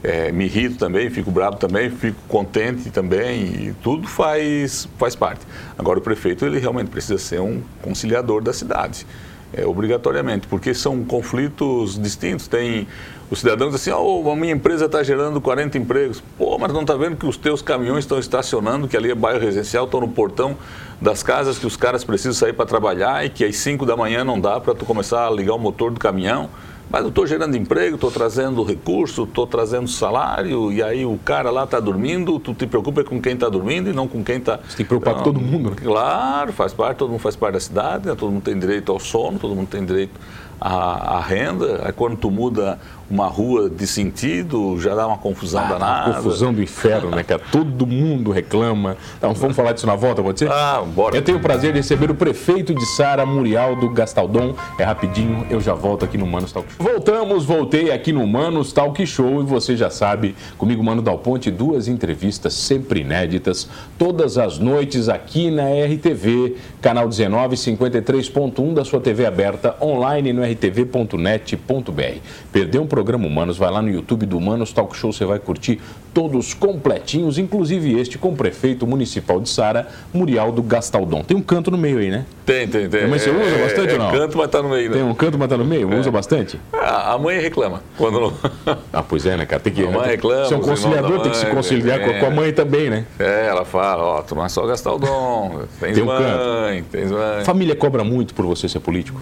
É, 0.03 0.31
me 0.31 0.45
irrito 0.45 0.77
também, 0.77 1.09
fico 1.11 1.29
bravo 1.29 1.57
também, 1.57 1.91
fico 1.91 2.19
contente 2.27 2.89
também, 2.89 3.67
e 3.67 3.75
tudo 3.83 4.07
faz, 4.07 4.89
faz 4.97 5.15
parte. 5.15 5.45
Agora, 5.77 5.99
o 5.99 6.01
prefeito, 6.01 6.43
ele 6.43 6.57
realmente 6.57 6.89
precisa 6.89 7.19
ser 7.19 7.39
um 7.39 7.61
conciliador 7.83 8.41
da 8.41 8.51
cidade, 8.51 9.05
é, 9.53 9.65
obrigatoriamente, 9.65 10.47
porque 10.47 10.73
são 10.73 11.03
conflitos 11.03 12.01
distintos. 12.01 12.47
Tem 12.47 12.87
os 13.29 13.39
cidadãos 13.39 13.73
assim, 13.73 13.91
oh, 13.91 14.29
a 14.29 14.35
minha 14.35 14.53
empresa 14.53 14.85
está 14.85 15.01
gerando 15.03 15.39
40 15.39 15.77
empregos. 15.77 16.21
Pô, 16.37 16.57
mas 16.57 16.73
não 16.73 16.81
está 16.81 16.95
vendo 16.95 17.15
que 17.15 17.25
os 17.25 17.37
teus 17.37 17.61
caminhões 17.61 18.03
estão 18.03 18.19
estacionando, 18.19 18.87
que 18.87 18.97
ali 18.97 19.11
é 19.11 19.15
bairro 19.15 19.39
residencial, 19.39 19.85
estão 19.85 20.01
no 20.01 20.07
portão 20.09 20.57
das 20.99 21.23
casas, 21.23 21.57
que 21.57 21.65
os 21.65 21.75
caras 21.75 22.03
precisam 22.03 22.33
sair 22.33 22.53
para 22.53 22.65
trabalhar 22.65 23.25
e 23.25 23.29
que 23.29 23.45
às 23.45 23.55
5 23.55 23.85
da 23.85 23.95
manhã 23.95 24.23
não 24.23 24.39
dá 24.39 24.59
para 24.59 24.75
tu 24.75 24.85
começar 24.85 25.27
a 25.27 25.31
ligar 25.31 25.53
o 25.53 25.59
motor 25.59 25.91
do 25.91 25.99
caminhão. 25.99 26.49
Mas 26.91 27.03
eu 27.03 27.09
estou 27.09 27.25
gerando 27.25 27.55
emprego, 27.55 27.95
estou 27.95 28.11
trazendo 28.11 28.63
recurso, 28.63 29.23
estou 29.23 29.47
trazendo 29.47 29.87
salário, 29.87 30.73
e 30.73 30.83
aí 30.83 31.05
o 31.05 31.17
cara 31.23 31.49
lá 31.49 31.63
está 31.63 31.79
dormindo, 31.79 32.37
tu 32.37 32.53
te 32.53 32.67
preocupa 32.67 33.01
com 33.01 33.21
quem 33.21 33.33
está 33.33 33.47
dormindo 33.47 33.89
e 33.89 33.93
não 33.93 34.09
com 34.09 34.21
quem 34.21 34.37
está... 34.37 34.57
Você 34.57 34.77
tem 34.77 34.85
que 34.85 34.89
preocupar 34.89 35.15
com 35.15 35.23
todo 35.23 35.39
mundo, 35.39 35.69
né? 35.69 35.77
Claro, 35.81 36.51
faz 36.51 36.73
parte, 36.73 36.97
todo 36.97 37.09
mundo 37.09 37.21
faz 37.21 37.37
parte 37.37 37.53
da 37.53 37.59
cidade, 37.61 38.07
né? 38.07 38.15
todo 38.15 38.29
mundo 38.29 38.43
tem 38.43 38.59
direito 38.59 38.91
ao 38.91 38.99
sono, 38.99 39.39
todo 39.39 39.55
mundo 39.55 39.69
tem 39.69 39.85
direito 39.85 40.19
à, 40.61 41.17
à 41.17 41.19
renda. 41.19 41.81
Aí 41.83 41.91
quando 41.91 42.15
tu 42.15 42.29
muda 42.31 42.79
uma 43.09 43.27
rua 43.27 43.69
de 43.69 43.85
sentido, 43.85 44.79
já 44.79 44.95
dá 44.95 45.05
uma 45.05 45.17
confusão 45.17 45.61
Ah, 45.61 45.67
danada. 45.67 46.13
confusão 46.13 46.53
do 46.53 46.61
inferno, 46.63 47.11
né, 47.11 47.23
cara? 47.23 47.41
Todo 47.51 47.85
mundo 47.85 48.31
reclama. 48.31 48.95
Então, 49.17 49.33
vamos 49.33 49.53
falar 49.53 49.73
disso 49.73 49.85
na 49.85 49.95
volta, 49.97 50.23
pode 50.23 50.39
ser? 50.39 50.49
Ah, 50.49 50.81
bora. 50.95 51.13
Eu 51.17 51.21
tenho 51.21 51.37
o 51.37 51.41
prazer 51.41 51.73
de 51.73 51.79
receber 51.79 52.09
o 52.09 52.15
prefeito 52.15 52.73
de 52.73 52.85
Sara, 52.95 53.25
Murialdo 53.25 53.89
Gastaldon. 53.89 54.55
É 54.79 54.85
rapidinho, 54.85 55.45
eu 55.49 55.59
já 55.59 55.73
volto 55.73 56.05
aqui 56.05 56.17
no 56.17 56.25
Manos 56.25 56.53
Talk 56.53 56.71
Show. 56.71 56.85
Voltamos, 56.89 57.43
voltei 57.43 57.91
aqui 57.91 58.13
no 58.13 58.25
Manos 58.25 58.71
Talk 58.71 59.05
Show 59.05 59.41
e 59.41 59.43
você 59.45 59.75
já 59.75 59.89
sabe, 59.89 60.33
comigo, 60.57 60.81
Mano 60.81 61.01
Dal 61.01 61.17
Ponte, 61.17 61.51
duas 61.51 61.89
entrevistas 61.89 62.53
sempre 62.53 63.01
inéditas, 63.01 63.67
todas 63.97 64.37
as 64.37 64.57
noites 64.57 65.09
aqui 65.09 65.51
na 65.51 65.63
RTV, 65.69 66.55
canal 66.81 67.09
19, 67.09 67.57
53.1 67.57 68.73
da 68.73 68.85
sua 68.85 69.01
TV 69.01 69.25
aberta, 69.25 69.75
online 69.81 70.31
no 70.31 70.49
rtv.net.br. 70.51 72.19
Perdeu 72.51 72.81
um 72.81 72.87
programa 72.87 73.27
Humanos, 73.27 73.57
vai 73.57 73.71
lá 73.71 73.81
no 73.81 73.89
YouTube 73.89 74.25
do 74.25 74.37
Humanos 74.37 74.73
Talk 74.73 74.95
Show, 74.95 75.11
você 75.11 75.25
vai 75.25 75.39
curtir 75.39 75.79
todos 76.13 76.53
completinhos, 76.53 77.37
inclusive 77.37 77.99
este 77.99 78.17
com 78.17 78.29
o 78.29 78.35
prefeito 78.35 78.85
municipal 78.85 79.39
de 79.39 79.49
Sara, 79.49 79.87
Murialdo 80.13 80.61
Gastaldon. 80.61 81.23
Tem 81.23 81.35
um 81.35 81.41
canto 81.41 81.71
no 81.71 81.77
meio 81.77 81.99
aí, 81.99 82.09
né? 82.09 82.25
Tem, 82.45 82.67
tem, 82.67 82.89
tem. 82.89 83.07
Mas 83.07 83.21
você 83.21 83.29
usa 83.29 83.57
bastante 83.57 83.89
é, 83.89 83.93
ou 83.93 83.99
não? 83.99 84.11
canto, 84.11 84.37
mas 84.37 84.49
tá 84.49 84.61
no 84.61 84.69
meio, 84.69 84.89
né? 84.89 84.95
Tem 84.97 85.05
um 85.05 85.13
canto, 85.13 85.37
mas 85.37 85.49
tá 85.49 85.57
no 85.57 85.65
meio? 85.65 85.97
Usa 85.97 86.11
bastante? 86.11 86.59
Ah, 86.73 87.13
a 87.13 87.17
mãe 87.17 87.39
reclama. 87.39 87.81
Quando 87.97 88.19
não... 88.19 88.33
Ah, 88.91 89.03
pois 89.03 89.25
é, 89.25 89.37
né, 89.37 89.45
cara? 89.45 89.61
Tem 89.61 89.71
que. 89.71 89.85
A 89.85 89.89
mãe 89.89 90.07
reclama, 90.07 90.45
Ser 90.45 90.55
um 90.55 90.59
os 90.59 90.65
irmãos 90.65 90.79
conciliador 90.81 91.17
da 91.17 91.23
tem 91.23 91.31
que 91.31 91.37
se 91.37 91.45
mãe, 91.45 91.55
conciliar 91.55 91.99
com, 91.99 92.09
é. 92.09 92.19
com 92.19 92.25
a 92.25 92.29
mãe 92.29 92.51
também, 92.51 92.89
né? 92.89 93.05
É, 93.17 93.47
ela 93.47 93.63
fala, 93.63 94.03
ó, 94.03 94.21
tu 94.21 94.35
não 94.35 94.43
é 94.43 94.49
só 94.49 94.61
dom, 94.97 95.61
tens 95.79 95.95
Tem 95.95 96.03
um 96.03 96.07
mãe, 96.07 96.83
tens 96.91 97.11
mãe. 97.11 97.45
Família 97.45 97.75
cobra 97.75 98.03
muito 98.03 98.33
por 98.33 98.45
você 98.45 98.67
ser 98.67 98.79
político? 98.79 99.21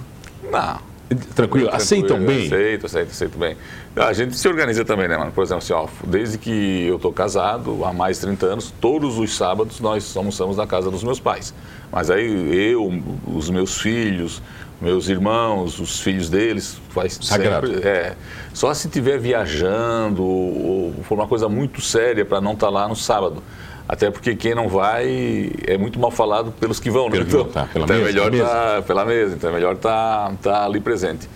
Não. 0.52 0.89
Tranquilo? 1.34 1.70
Aceitam 1.72 2.18
Tranquilo, 2.18 2.28
bem? 2.28 2.46
Aceito, 2.46 2.86
aceito, 2.86 3.10
aceito 3.10 3.38
bem. 3.38 3.58
A 3.96 4.14
gente 4.14 4.38
se 4.38 4.48
organiza 4.48 4.86
também, 4.86 5.08
né, 5.08 5.18
mano? 5.18 5.32
Por 5.32 5.44
exemplo, 5.44 5.64
assim, 5.64 5.74
ó, 5.74 5.88
desde 6.06 6.38
que 6.38 6.86
eu 6.88 7.00
tô 7.00 7.12
casado, 7.12 7.84
há 7.84 7.92
mais 7.92 8.18
de 8.18 8.28
30 8.28 8.46
anos, 8.46 8.74
todos 8.80 9.18
os 9.18 9.36
sábados 9.36 9.80
nós 9.80 10.16
almoçamos 10.16 10.58
na 10.58 10.68
casa 10.68 10.92
dos 10.92 11.04
meus 11.04 11.20
pais. 11.20 11.54
Mas 11.92 12.12
aí 12.12 12.72
eu, 12.72 13.02
os 13.26 13.50
meus 13.50 13.82
filhos, 13.82 14.42
meus 14.80 15.10
irmãos, 15.10 15.80
os 15.80 16.00
filhos 16.00 16.30
deles, 16.30 16.80
faz 16.90 17.18
Sagrado. 17.22 17.68
sempre... 17.68 17.88
É, 17.88 18.16
só 18.54 18.74
se 18.74 18.88
estiver 18.88 19.18
viajando 19.20 20.24
ou, 20.24 20.94
ou 20.96 21.04
for 21.04 21.16
uma 21.16 21.28
coisa 21.28 21.50
muito 21.50 21.82
séria 21.82 22.24
para 22.24 22.40
não 22.40 22.54
estar 22.54 22.70
lá 22.70 22.88
no 22.88 22.96
sábado. 22.96 23.42
Até 23.90 24.12
porque 24.12 24.36
quem 24.36 24.54
não 24.54 24.70
vai 24.70 25.52
é 25.66 25.76
muito 25.76 26.00
mal 26.00 26.12
falado 26.12 26.52
pelos 26.52 26.80
que 26.80 26.92
vão, 26.92 27.10
né? 27.10 27.18
Que 27.18 27.24
vão, 27.24 27.46
tá, 27.46 27.68
pela 27.74 27.86
então 27.86 27.96
é 27.96 28.00
mesa, 28.00 28.12
melhor 28.12 28.32
mesa. 28.32 28.46
tá 28.46 28.84
pela 28.86 29.04
mesa, 29.04 29.36
então 29.36 29.50
é 29.50 29.54
melhor 29.54 29.74
estar 29.74 30.32
tá, 30.44 30.64
ali 30.66 30.80
presente. 30.80 31.28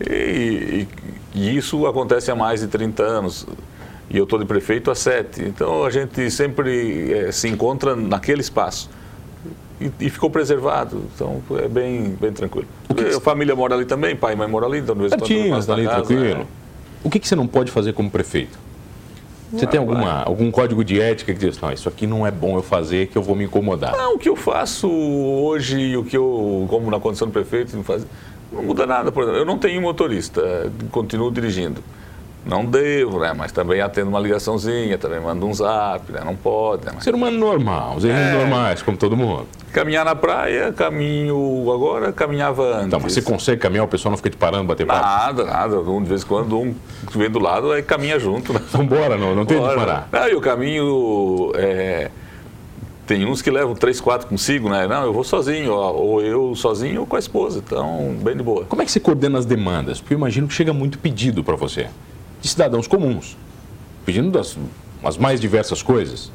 E, 0.00 0.12
e- 0.12 0.88
e 1.32 1.56
isso 1.56 1.86
acontece 1.86 2.28
há 2.28 2.34
mais 2.34 2.62
de 2.62 2.66
30 2.66 3.04
anos. 3.04 3.46
E 4.10 4.18
eu 4.18 4.24
estou 4.24 4.40
de 4.40 4.44
prefeito 4.44 4.90
há 4.90 4.94
sete. 4.96 5.40
Então 5.42 5.84
a 5.84 5.90
gente 5.90 6.28
sempre 6.32 7.12
eh, 7.12 7.30
se 7.30 7.46
encontra 7.46 7.94
naquele 7.94 8.40
espaço. 8.40 8.90
E, 9.80 9.88
e 10.00 10.10
ficou 10.10 10.28
preservado. 10.28 11.04
Então 11.14 11.40
é 11.62 11.68
bem, 11.68 12.16
bem 12.20 12.32
tranquilo. 12.32 12.66
A 13.16 13.20
família 13.20 13.54
mora 13.54 13.76
ali 13.76 13.84
também, 13.84 14.16
pai 14.16 14.32
e 14.32 14.36
mãe 14.36 14.48
moram 14.48 14.66
ali, 14.66 14.78
então 14.78 14.96
de 14.96 15.02
vez 15.02 15.12
em 15.12 15.16
quando 15.16 15.28
Certinho, 15.28 15.64
tá 15.64 15.72
ali 15.74 15.84
casa, 15.84 15.96
tranquilo. 15.98 16.38
né? 16.40 16.46
O 17.04 17.08
que, 17.08 17.20
que 17.20 17.28
você 17.28 17.36
não 17.36 17.46
pode 17.46 17.70
fazer 17.70 17.92
como 17.92 18.10
prefeito? 18.10 18.58
Você 19.52 19.66
tem 19.66 19.80
alguma, 19.80 20.22
algum 20.22 20.50
código 20.50 20.84
de 20.84 21.00
ética 21.00 21.32
que 21.32 21.38
diz, 21.38 21.60
não, 21.60 21.72
isso 21.72 21.88
aqui 21.88 22.06
não 22.06 22.26
é 22.26 22.30
bom 22.30 22.56
eu 22.56 22.62
fazer, 22.62 23.08
que 23.08 23.18
eu 23.18 23.22
vou 23.22 23.34
me 23.34 23.44
incomodar. 23.44 23.96
Não, 23.96 24.14
o 24.14 24.18
que 24.18 24.28
eu 24.28 24.36
faço 24.36 24.88
hoje 24.88 25.96
o 25.96 26.04
que 26.04 26.16
eu, 26.16 26.66
como 26.68 26.90
na 26.90 27.00
condição 27.00 27.26
de 27.26 27.32
prefeito, 27.32 27.76
não, 27.76 27.82
faz, 27.82 28.06
não 28.52 28.62
muda 28.62 28.86
nada. 28.86 29.10
Por 29.10 29.22
exemplo, 29.24 29.40
eu 29.40 29.44
não 29.44 29.58
tenho 29.58 29.80
motorista, 29.82 30.70
continuo 30.92 31.30
dirigindo. 31.30 31.82
Não 32.44 32.64
devo, 32.64 33.18
né? 33.20 33.34
Mas 33.36 33.52
também 33.52 33.80
atendo 33.82 34.08
uma 34.08 34.18
ligaçãozinha, 34.18 34.96
também 34.96 35.20
mando 35.20 35.46
um 35.46 35.52
zap, 35.52 36.10
né? 36.10 36.22
Não 36.24 36.34
pode, 36.34 36.86
né? 36.86 36.92
Mas 36.94 37.04
Ser 37.04 37.14
humano 37.14 37.36
normal, 37.38 37.96
os 37.96 38.04
É. 38.04 38.32
normais, 38.32 38.80
como 38.82 38.96
todo 38.96 39.16
mundo. 39.16 39.46
caminhar 39.72 40.04
na 40.04 40.16
praia, 40.16 40.72
caminho 40.72 41.70
agora, 41.72 42.12
caminhava 42.12 42.62
antes. 42.76 42.86
Então, 42.86 42.98
mas 43.00 43.12
você 43.12 43.22
consegue 43.22 43.60
caminhar, 43.60 43.84
o 43.84 43.88
pessoal 43.88 44.10
não 44.10 44.16
fica 44.16 44.30
te 44.30 44.36
parando, 44.36 44.64
bater 44.64 44.84
papo? 44.86 45.00
Nada, 45.00 45.44
nada. 45.44 45.78
Um, 45.80 46.02
de 46.02 46.08
vez 46.08 46.22
em 46.22 46.26
quando 46.26 46.58
um 46.58 46.74
vem 47.14 47.30
do 47.30 47.38
lado, 47.38 47.70
aí 47.72 47.82
caminha 47.82 48.18
junto, 48.18 48.52
né? 48.52 48.60
Vambora, 48.72 49.16
não, 49.16 49.34
não 49.34 49.44
tem 49.46 49.58
de 49.58 49.62
Bora. 49.62 49.76
parar. 49.78 50.08
Não, 50.10 50.28
e 50.28 50.34
o 50.34 50.40
caminho. 50.40 51.52
é, 51.54 52.10
tem 53.06 53.26
uns 53.26 53.42
que 53.42 53.50
levam 53.50 53.74
três, 53.74 54.00
quatro 54.00 54.26
consigo, 54.28 54.68
né? 54.68 54.86
Não, 54.86 55.04
eu 55.04 55.12
vou 55.12 55.24
sozinho, 55.24 55.72
ó, 55.72 55.92
ou 55.92 56.22
eu 56.22 56.54
sozinho 56.54 57.00
ou 57.00 57.06
com 57.06 57.16
a 57.16 57.18
esposa. 57.18 57.60
Então, 57.64 58.14
bem 58.22 58.36
de 58.36 58.42
boa. 58.42 58.64
Como 58.64 58.80
é 58.82 58.84
que 58.84 58.90
você 58.90 59.00
coordena 59.00 59.38
as 59.38 59.44
demandas? 59.44 60.00
Porque 60.00 60.14
eu 60.14 60.18
imagino 60.18 60.46
que 60.48 60.54
chega 60.54 60.72
muito 60.72 60.98
pedido 60.98 61.42
para 61.44 61.56
você, 61.56 61.88
de 62.40 62.48
cidadãos 62.48 62.86
comuns, 62.86 63.36
pedindo 64.04 64.30
das 64.30 64.56
as 65.02 65.16
mais 65.16 65.40
diversas 65.40 65.82
coisas. 65.82 66.30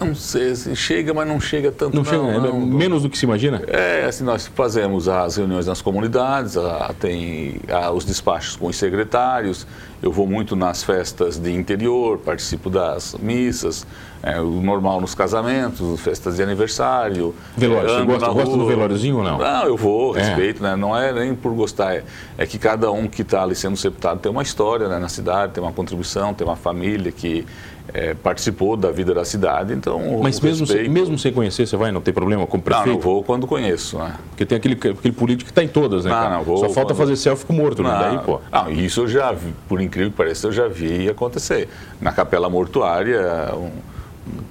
Não 0.00 0.14
sei 0.14 0.54
se 0.56 0.74
chega, 0.74 1.14
mas 1.14 1.28
não 1.28 1.38
chega 1.40 1.70
tanto. 1.70 1.94
Não, 1.94 2.04
chega, 2.04 2.16
é 2.16 2.38
não. 2.40 2.58
menos 2.60 3.02
do 3.02 3.10
que 3.10 3.16
se 3.16 3.24
imagina? 3.24 3.62
É, 3.68 4.04
assim, 4.04 4.24
nós 4.24 4.48
fazemos 4.48 5.08
as 5.08 5.36
reuniões 5.36 5.66
nas 5.66 5.80
comunidades, 5.80 6.56
a- 6.56 6.92
tem 6.98 7.60
a- 7.70 7.90
os 7.92 8.04
despachos 8.04 8.56
com 8.56 8.66
os 8.66 8.76
secretários, 8.76 9.64
eu 10.02 10.10
vou 10.10 10.26
muito 10.26 10.56
nas 10.56 10.82
festas 10.82 11.38
de 11.38 11.52
interior, 11.52 12.18
participo 12.18 12.68
das 12.68 13.14
missas, 13.20 13.86
é, 14.22 14.40
o 14.40 14.60
normal 14.60 15.00
nos 15.00 15.14
casamentos, 15.14 16.00
festas 16.00 16.36
de 16.36 16.42
aniversário. 16.42 17.34
Velório, 17.56 17.88
é, 17.88 17.98
você 18.00 18.04
gosta, 18.04 18.28
gosta 18.30 18.56
do 18.56 18.66
velóriozinho 18.66 19.18
ou 19.18 19.22
não? 19.24 19.38
Não, 19.38 19.64
eu 19.64 19.76
vou, 19.76 20.16
É. 20.16 20.22
respeito, 20.22 20.62
né? 20.62 20.74
Não 20.74 20.96
é 20.96 21.12
nem 21.12 21.34
por 21.34 21.52
gostar, 21.54 21.94
é, 21.94 22.04
é 22.36 22.44
que 22.46 22.58
cada 22.58 22.90
um 22.90 23.06
que 23.06 23.22
está 23.22 23.42
ali 23.44 23.54
sendo 23.54 23.76
sepultado 23.76 24.18
tem 24.20 24.30
uma 24.30 24.42
história 24.42 24.88
né, 24.88 24.98
na 24.98 25.08
cidade, 25.08 25.52
tem 25.52 25.62
uma 25.62 25.72
contribuição, 25.72 26.34
tem 26.34 26.46
uma 26.46 26.56
família 26.56 27.12
que 27.12 27.46
é, 27.92 28.14
participou 28.14 28.76
da 28.76 28.92
vida 28.92 29.12
da 29.12 29.24
cidade, 29.24 29.72
então 29.74 30.20
Mas 30.22 30.38
mesmo, 30.40 30.64
sem, 30.64 30.76
respeito- 30.76 30.92
mesmo 30.92 31.18
sem 31.18 31.32
conhecer, 31.32 31.66
você 31.66 31.76
vai, 31.76 31.90
não 31.90 32.00
tem 32.00 32.14
problema 32.14 32.46
como 32.46 32.62
Não, 32.64 32.64
prefeito? 32.64 32.92
não 32.94 33.00
vou 33.00 33.24
quando 33.24 33.44
conheço, 33.44 33.98
né? 33.98 34.14
Porque 34.30 34.46
tem 34.46 34.56
aquele, 34.56 34.74
aquele 34.74 35.12
político 35.12 35.46
que 35.46 35.50
está 35.50 35.64
em 35.64 35.68
todas, 35.68 36.04
né, 36.04 36.10
Não, 36.12 36.16
cara? 36.16 36.36
não, 36.36 36.44
vou 36.44 36.58
Só 36.58 36.68
falta 36.68 36.94
quando- 36.94 36.98
fazer 36.98 37.16
selfie 37.16 37.44
com 37.44 37.52
morto, 37.52 37.82
né? 37.82 37.90
Daí, 37.90 38.18
pô. 38.20 38.38
Não, 38.52 38.70
isso 38.70 39.00
eu 39.00 39.08
já 39.08 39.32
vi, 39.32 39.52
por 39.68 39.80
incrível 39.92 40.10
que 40.10 40.16
pareça, 40.16 40.46
eu 40.46 40.52
já 40.52 40.66
vi 40.68 41.08
acontecer. 41.08 41.68
Na 42.00 42.12
capela 42.12 42.48
mortuária, 42.48 43.20
um- 43.54 43.70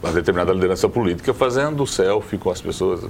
uma 0.03 0.11
determinada 0.13 0.53
liderança 0.53 0.87
política 0.87 1.33
fazendo 1.33 1.85
selfie 1.87 2.37
com 2.37 2.51
as 2.51 2.61
pessoas. 2.61 3.01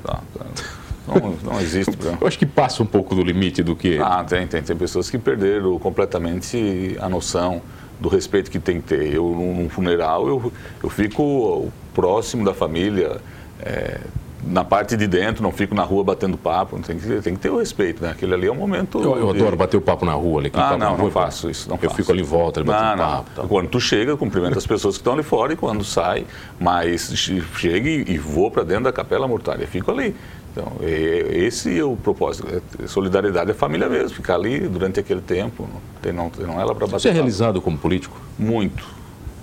Não, 1.07 1.15
não, 1.15 1.37
não 1.43 1.59
existe. 1.59 1.97
Não. 2.03 2.17
Eu 2.21 2.27
acho 2.27 2.37
que 2.37 2.45
passa 2.45 2.81
um 2.83 2.85
pouco 2.85 3.13
do 3.15 3.23
limite 3.23 3.61
do 3.63 3.75
que... 3.75 3.97
Ah, 3.99 4.23
tem, 4.23 4.45
tem. 4.47 4.61
Tem 4.61 4.75
pessoas 4.77 5.09
que 5.09 5.17
perderam 5.17 5.77
completamente 5.79 6.95
a 7.01 7.09
noção 7.09 7.61
do 7.99 8.07
respeito 8.07 8.49
que 8.51 8.59
tem 8.59 8.79
que 8.79 8.87
ter. 8.87 9.13
Eu, 9.13 9.23
num 9.25 9.55
num 9.63 9.69
funeral, 9.69 10.27
eu, 10.27 10.53
eu 10.83 10.89
fico 10.89 11.69
próximo 11.93 12.45
da 12.45 12.53
família, 12.53 13.17
é, 13.59 13.99
na 14.43 14.63
parte 14.63 14.97
de 14.97 15.07
dentro, 15.07 15.43
não 15.43 15.51
fico 15.51 15.75
na 15.75 15.83
rua 15.83 16.03
batendo 16.03 16.37
papo. 16.37 16.79
Tem 16.79 16.97
que, 16.97 17.21
tem 17.21 17.33
que 17.35 17.39
ter 17.39 17.49
o 17.49 17.59
respeito, 17.59 18.01
né? 18.03 18.09
Aquele 18.11 18.33
ali 18.33 18.47
é 18.47 18.51
um 18.51 18.55
momento... 18.55 18.99
Eu, 19.01 19.17
eu 19.17 19.33
de- 19.33 19.39
adoro 19.39 19.55
bater 19.55 19.77
o 19.77 19.81
papo 19.81 20.05
na 20.05 20.13
rua. 20.13 20.41
Ali, 20.41 20.49
Ah, 20.53 20.57
papo 20.61 20.77
na 20.77 20.85
não, 20.85 20.95
rua, 20.95 21.03
não 21.05 21.11
faço 21.11 21.49
isso. 21.49 21.69
Não 21.69 21.75
eu 21.75 21.81
faço. 21.89 21.95
fico 21.95 22.11
ali 22.11 22.21
em 22.21 22.25
volta, 22.25 22.59
ali 22.59 22.67
batendo 22.67 22.97
Não, 22.97 22.97
não. 22.97 23.11
papo. 23.17 23.29
tal. 23.35 23.47
Quando 23.47 23.67
tu 23.69 23.79
chega, 23.79 24.17
cumprimenta 24.17 24.57
as 24.57 24.65
pessoas 24.65 24.95
que 24.95 25.01
estão 25.01 25.13
ali 25.13 25.23
fora 25.23 25.53
e 25.53 25.55
quando 25.55 25.83
sai, 25.83 26.25
mas 26.59 27.11
che- 27.15 27.43
chega 27.57 27.87
e, 27.89 28.17
vou 28.17 28.49
para 28.49 28.63
dentro 28.63 28.85
da 28.85 28.91
capela 28.93 29.27
mortuária, 29.27 29.65
fico 29.67 29.91
ali. 29.91 30.15
Então, 30.51 30.73
é- 30.81 31.27
esse 31.45 31.79
é 31.79 31.83
o 31.83 31.95
propósito. 31.95 32.47
É- 32.83 32.87
Solidariedade 32.87 33.51
é 33.51 33.53
família 33.53 33.87
mesmo, 33.87 34.09
ficar 34.15 34.35
ali 34.35 34.59
durante 34.67 34.99
aquele 34.99 35.21
tempo, 35.21 35.67
não, 35.71 35.81
tem, 36.01 36.11
não, 36.11 36.31
não 36.47 36.59
é 36.59 36.65
lá 36.65 36.73
para 36.75 36.87
bater 36.87 36.99
Você 36.99 37.09
é 37.09 37.11
realizado 37.11 37.61
como 37.61 37.77
político? 37.77 38.19
Muito. 38.39 38.83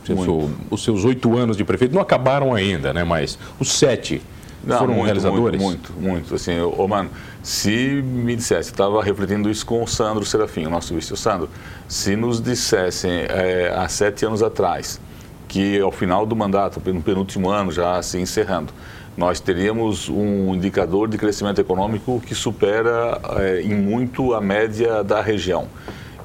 Muito. 0.08 0.50
Os 0.70 0.82
seus 0.82 1.04
oito 1.04 1.36
anos 1.36 1.54
de 1.56 1.64
prefeito 1.64 1.94
não 1.94 2.00
acabaram 2.00 2.54
ainda, 2.54 2.92
né? 2.94 3.04
Mas 3.04 3.38
os 3.60 3.70
sete 3.72 4.22
não, 4.64 4.78
foram 4.78 4.94
muito, 4.94 5.04
realizadores? 5.06 5.60
Muito, 5.60 5.92
muito, 5.92 6.08
muito. 6.10 6.34
Assim, 6.34 6.60
ô, 6.60 6.86
mano, 6.88 7.10
se 7.42 8.02
me 8.02 8.36
dissesse, 8.36 8.70
estava 8.70 9.02
refletindo 9.02 9.50
isso 9.50 9.64
com 9.64 9.82
o 9.82 9.86
Sandro 9.86 10.24
Serafim, 10.24 10.66
o 10.66 10.70
nosso 10.70 10.94
vice, 10.94 11.12
o 11.12 11.16
Sandro, 11.16 11.48
se 11.86 12.16
nos 12.16 12.40
dissessem 12.40 13.26
é, 13.28 13.72
há 13.74 13.88
sete 13.88 14.26
anos 14.26 14.42
atrás 14.42 15.00
que 15.46 15.80
ao 15.80 15.90
final 15.90 16.26
do 16.26 16.36
mandato, 16.36 16.80
no 16.92 17.02
penúltimo 17.02 17.48
ano, 17.48 17.72
já 17.72 18.02
se 18.02 18.18
encerrando, 18.18 18.70
nós 19.16 19.40
teríamos 19.40 20.08
um 20.08 20.54
indicador 20.54 21.08
de 21.08 21.16
crescimento 21.16 21.60
econômico 21.60 22.22
que 22.24 22.34
supera 22.34 23.18
é, 23.38 23.62
em 23.62 23.74
muito 23.74 24.34
a 24.34 24.40
média 24.40 25.02
da 25.02 25.22
região 25.22 25.66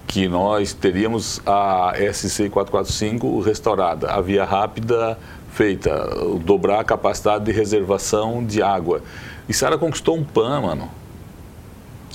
que 0.05 0.27
nós 0.27 0.73
teríamos 0.73 1.41
a 1.43 1.93
SC 1.95 2.47
445 2.49 3.39
restaurada, 3.39 4.11
a 4.11 4.21
via 4.21 4.45
rápida 4.45 5.17
feita, 5.53 6.09
dobrar 6.43 6.79
a 6.79 6.83
capacidade 6.83 7.45
de 7.45 7.51
reservação 7.51 8.43
de 8.43 8.61
água. 8.61 9.01
E 9.47 9.53
Sara 9.53 9.77
conquistou 9.77 10.17
um 10.17 10.23
PAN, 10.23 10.61
mano. 10.61 10.89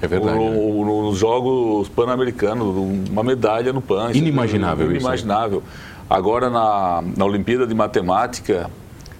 É 0.02 0.06
verdade. 0.06 0.36
No, 0.36 0.84
né? 0.84 1.02
Nos 1.08 1.18
Jogos 1.18 1.88
Pan-Americanos, 1.88 2.66
uma 3.10 3.22
medalha 3.22 3.72
no 3.72 3.80
PAN. 3.80 4.10
Inimaginável 4.12 4.86
isso. 4.86 4.96
Inimaginável. 4.96 5.62
Agora, 6.10 6.50
na, 6.50 7.02
na 7.16 7.24
Olimpíada 7.24 7.66
de 7.66 7.74
Matemática, 7.74 8.70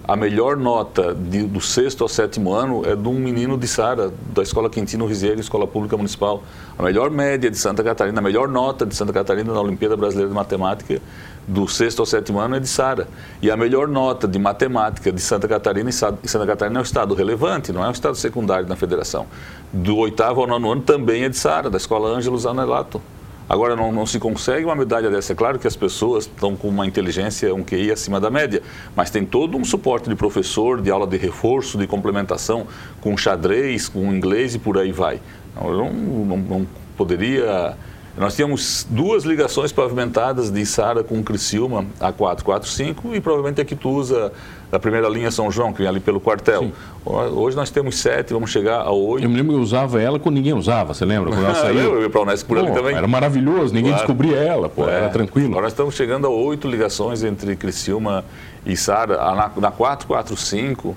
a 0.07 0.15
melhor 0.15 0.57
nota 0.57 1.13
de, 1.13 1.43
do 1.43 1.61
sexto 1.61 2.03
ao 2.03 2.09
sétimo 2.09 2.53
ano 2.53 2.83
é 2.85 2.95
de 2.95 3.07
um 3.07 3.13
menino 3.13 3.57
de 3.57 3.67
Sara, 3.67 4.11
da 4.33 4.41
Escola 4.41 4.69
Quintino 4.69 5.05
Rizeiro, 5.05 5.39
Escola 5.39 5.67
Pública 5.67 5.95
Municipal. 5.95 6.41
A 6.77 6.83
melhor 6.83 7.11
média 7.11 7.51
de 7.51 7.57
Santa 7.57 7.83
Catarina, 7.83 8.19
a 8.19 8.21
melhor 8.21 8.47
nota 8.47 8.85
de 8.85 8.95
Santa 8.95 9.13
Catarina 9.13 9.53
na 9.53 9.61
Olimpíada 9.61 9.95
Brasileira 9.95 10.29
de 10.29 10.35
Matemática 10.35 10.99
do 11.47 11.67
sexto 11.67 11.99
ao 11.99 12.05
sétimo 12.05 12.39
ano 12.39 12.55
é 12.55 12.59
de 12.59 12.67
Sara. 12.67 13.07
E 13.41 13.49
a 13.49 13.57
melhor 13.57 13.87
nota 13.87 14.27
de 14.27 14.37
matemática 14.37 15.11
de 15.11 15.19
Santa 15.19 15.47
Catarina, 15.47 15.89
e 15.89 15.93
Santa 15.93 16.45
Catarina 16.45 16.79
é 16.79 16.81
um 16.81 16.83
estado 16.83 17.15
relevante, 17.15 17.73
não 17.73 17.83
é 17.83 17.87
um 17.87 17.91
estado 17.91 18.15
secundário 18.15 18.67
na 18.67 18.75
federação. 18.75 19.25
Do 19.73 19.97
oitavo 19.97 20.41
ao 20.41 20.47
nono 20.47 20.71
ano 20.71 20.81
também 20.81 21.23
é 21.23 21.29
de 21.29 21.37
Sara, 21.37 21.69
da 21.69 21.77
Escola 21.77 22.09
Ângelo 22.09 22.37
Zanelato. 22.37 23.01
Agora, 23.49 23.75
não, 23.75 23.91
não, 23.91 24.05
se 24.05 24.19
consegue 24.19 24.63
uma 24.63 24.75
medalha 24.75 25.09
dessa. 25.09 25.33
É 25.33 25.35
claro 25.35 25.57
que 25.57 25.65
as 25.65 25.75
pessoas 25.75 26.25
estão 26.25 26.55
com 26.55 26.69
uma 26.69 26.85
inteligência, 26.85 27.53
um 27.55 27.63
QI 27.63 27.91
acima 27.91 28.19
da 28.19 28.29
média, 28.29 28.61
mas 28.95 29.09
tem 29.09 29.25
todo 29.25 29.57
um 29.57 29.65
suporte 29.65 30.07
de 30.07 30.15
professor, 30.15 30.79
de 30.79 30.91
aula 30.91 31.07
de 31.07 31.17
reforço, 31.17 31.75
de 31.75 31.87
complementação, 31.87 32.67
com 33.01 33.17
xadrez, 33.17 33.89
com 33.89 34.13
inglês 34.13 34.53
e 34.53 34.59
por 34.59 34.77
aí 34.77 34.91
vai. 34.91 35.19
Eu 35.59 35.75
não, 35.75 35.91
não, 35.91 36.37
não 36.37 36.67
poderia 36.95 37.75
nós 38.19 38.35
tínhamos 38.35 38.85
duas 38.89 39.23
ligações 39.23 39.71
pavimentadas 39.71 40.51
de 40.51 40.65
Sara 40.65 41.05
com 41.05 41.23
Criciúma, 41.23 41.85
a 42.01 42.11
445, 42.11 43.15
e 43.15 43.21
provavelmente 43.21 43.61
a 43.61 43.65
que 43.65 43.77
tu 43.77 43.89
usa 43.89 44.33
da 44.69 44.77
primeira 44.77 45.07
linha 45.07 45.31
São 45.31 45.49
João, 45.49 45.71
que 45.71 45.79
vem 45.79 45.87
ali 45.87 46.01
pelo 46.01 46.19
quartel. 46.19 46.63
Sim. 46.63 46.73
Hoje 47.05 47.55
nós 47.55 47.69
temos 47.69 47.97
sete, 47.97 48.33
vamos 48.33 48.51
chegar 48.51 48.81
a 48.81 48.91
oito. 48.91 49.23
Eu 49.23 49.29
me 49.29 49.37
lembro 49.37 49.53
que 49.53 49.57
eu 49.57 49.63
usava 49.63 50.01
ela 50.01 50.19
quando 50.19 50.35
ninguém 50.35 50.53
usava, 50.53 50.93
você 50.93 51.05
lembra? 51.05 51.31
Quando 51.31 51.45
ela 51.45 51.55
saiu. 51.55 51.95
eu 51.95 52.01
ia 52.01 52.09
para 52.09 52.19
a 52.19 52.23
Unesco 52.23 52.49
por 52.49 52.57
ali 52.57 52.73
também. 52.73 52.93
Era 52.93 53.07
maravilhoso, 53.07 53.73
ninguém 53.73 53.91
claro. 53.93 54.05
descobria 54.05 54.35
ela, 54.35 54.67
pô, 54.67 54.89
é. 54.89 54.95
era 54.95 55.09
tranquilo. 55.09 55.51
Agora 55.51 55.63
nós 55.63 55.71
estamos 55.71 55.95
chegando 55.95 56.27
a 56.27 56.29
oito 56.29 56.67
ligações 56.67 57.23
entre 57.23 57.55
Criciúma 57.55 58.25
e 58.65 58.75
Sara, 58.75 59.15
na, 59.15 59.49
na 59.55 59.71
445 59.71 60.93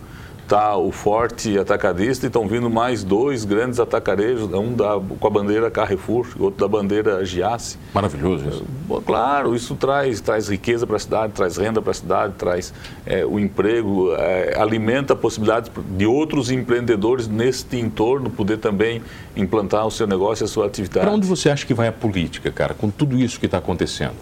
está 0.53 0.77
o 0.77 0.93
forte 0.93 1.59
atacadista 1.59 2.27
e 2.27 2.29
estão 2.29 2.47
vindo 2.47 2.69
mais 2.69 3.03
dois 3.03 3.43
grandes 3.43 3.81
atacarejos, 3.81 4.53
um 4.53 4.75
da, 4.75 5.01
com 5.19 5.27
a 5.27 5.31
bandeira 5.31 5.71
Carrefour, 5.71 6.27
outro 6.39 6.61
da 6.61 6.69
bandeira 6.69 7.25
Giasse. 7.25 7.79
Maravilhoso 7.95 8.47
isso. 8.47 8.67
Claro, 9.07 9.57
isso 9.57 9.75
traz, 9.75 10.21
traz 10.21 10.51
riqueza 10.51 10.87
para 10.87 10.97
a 10.97 10.99
cidade, 10.99 11.33
traz 11.33 11.57
renda 11.57 11.81
para 11.81 11.93
a 11.93 11.95
cidade, 11.95 12.35
traz 12.37 12.75
é, 13.07 13.25
o 13.25 13.41
emprego, 13.41 14.15
é, 14.15 14.55
alimenta 14.59 15.17
possibilidades 15.17 15.71
de 15.97 16.05
outros 16.05 16.51
empreendedores 16.51 17.27
neste 17.27 17.79
entorno 17.79 18.29
poder 18.29 18.59
também 18.59 19.01
implantar 19.35 19.87
o 19.87 19.91
seu 19.91 20.07
negócio 20.07 20.45
e 20.45 20.47
a 20.47 20.49
sua 20.49 20.67
atividade. 20.67 21.07
Para 21.07 21.15
onde 21.15 21.27
você 21.27 21.49
acha 21.49 21.65
que 21.65 21.73
vai 21.73 21.89
a 21.89 21.93
política, 21.93 22.51
cara, 22.51 22.75
com 22.75 22.91
tudo 22.91 23.19
isso 23.19 23.41
que 23.41 23.47
está 23.47 23.57
acontecendo? 23.57 24.17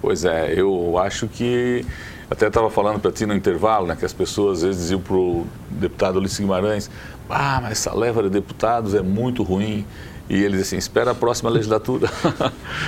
Pois 0.00 0.24
é, 0.24 0.52
eu 0.56 0.96
acho 0.98 1.26
que 1.26 1.84
até 2.30 2.46
estava 2.46 2.70
falando 2.70 3.00
para 3.00 3.12
ti 3.12 3.26
no 3.26 3.34
intervalo, 3.34 3.86
né, 3.86 3.96
que 3.96 4.04
as 4.04 4.12
pessoas 4.12 4.58
às 4.58 4.64
vezes 4.64 4.82
diziam 4.82 5.00
para 5.00 5.16
o 5.16 5.46
deputado 5.70 6.16
Ulisses 6.16 6.38
Guimarães, 6.38 6.90
ah, 7.28 7.60
mas 7.62 7.72
essa 7.72 7.94
leva 7.94 8.22
de 8.22 8.30
deputados 8.30 8.94
é 8.94 9.02
muito 9.02 9.42
ruim. 9.42 9.84
E 10.28 10.42
ele 10.42 10.56
diz 10.56 10.68
assim, 10.68 10.76
espera 10.76 11.10
a 11.10 11.14
próxima 11.14 11.50
legislatura. 11.50 12.08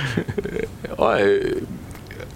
Olha, 0.97 1.57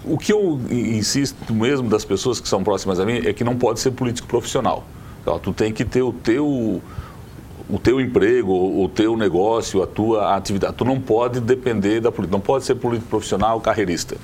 o 0.05 0.17
que 0.17 0.31
eu 0.31 0.59
insisto 0.69 1.53
mesmo 1.53 1.89
das 1.89 2.05
pessoas 2.05 2.39
que 2.39 2.47
são 2.47 2.63
próximas 2.63 2.99
a 2.99 3.05
mim 3.05 3.21
é 3.25 3.33
que 3.33 3.43
não 3.43 3.55
pode 3.55 3.79
ser 3.79 3.91
político 3.91 4.27
profissional. 4.27 4.85
Então, 5.21 5.39
tu 5.39 5.53
tem 5.53 5.71
que 5.71 5.85
ter 5.85 6.01
o 6.01 6.11
teu 6.11 6.81
o 7.71 7.79
teu 7.79 8.01
emprego, 8.01 8.51
o 8.51 8.89
teu 8.89 9.15
negócio, 9.15 9.81
a 9.81 9.87
tua 9.87 10.35
atividade. 10.35 10.73
Tu 10.75 10.83
não 10.83 10.99
pode 10.99 11.39
depender 11.39 12.01
da 12.01 12.11
política, 12.11 12.35
não 12.35 12.41
pode 12.41 12.65
ser 12.65 12.75
político 12.75 13.09
profissional, 13.09 13.61
carreirista. 13.61 14.17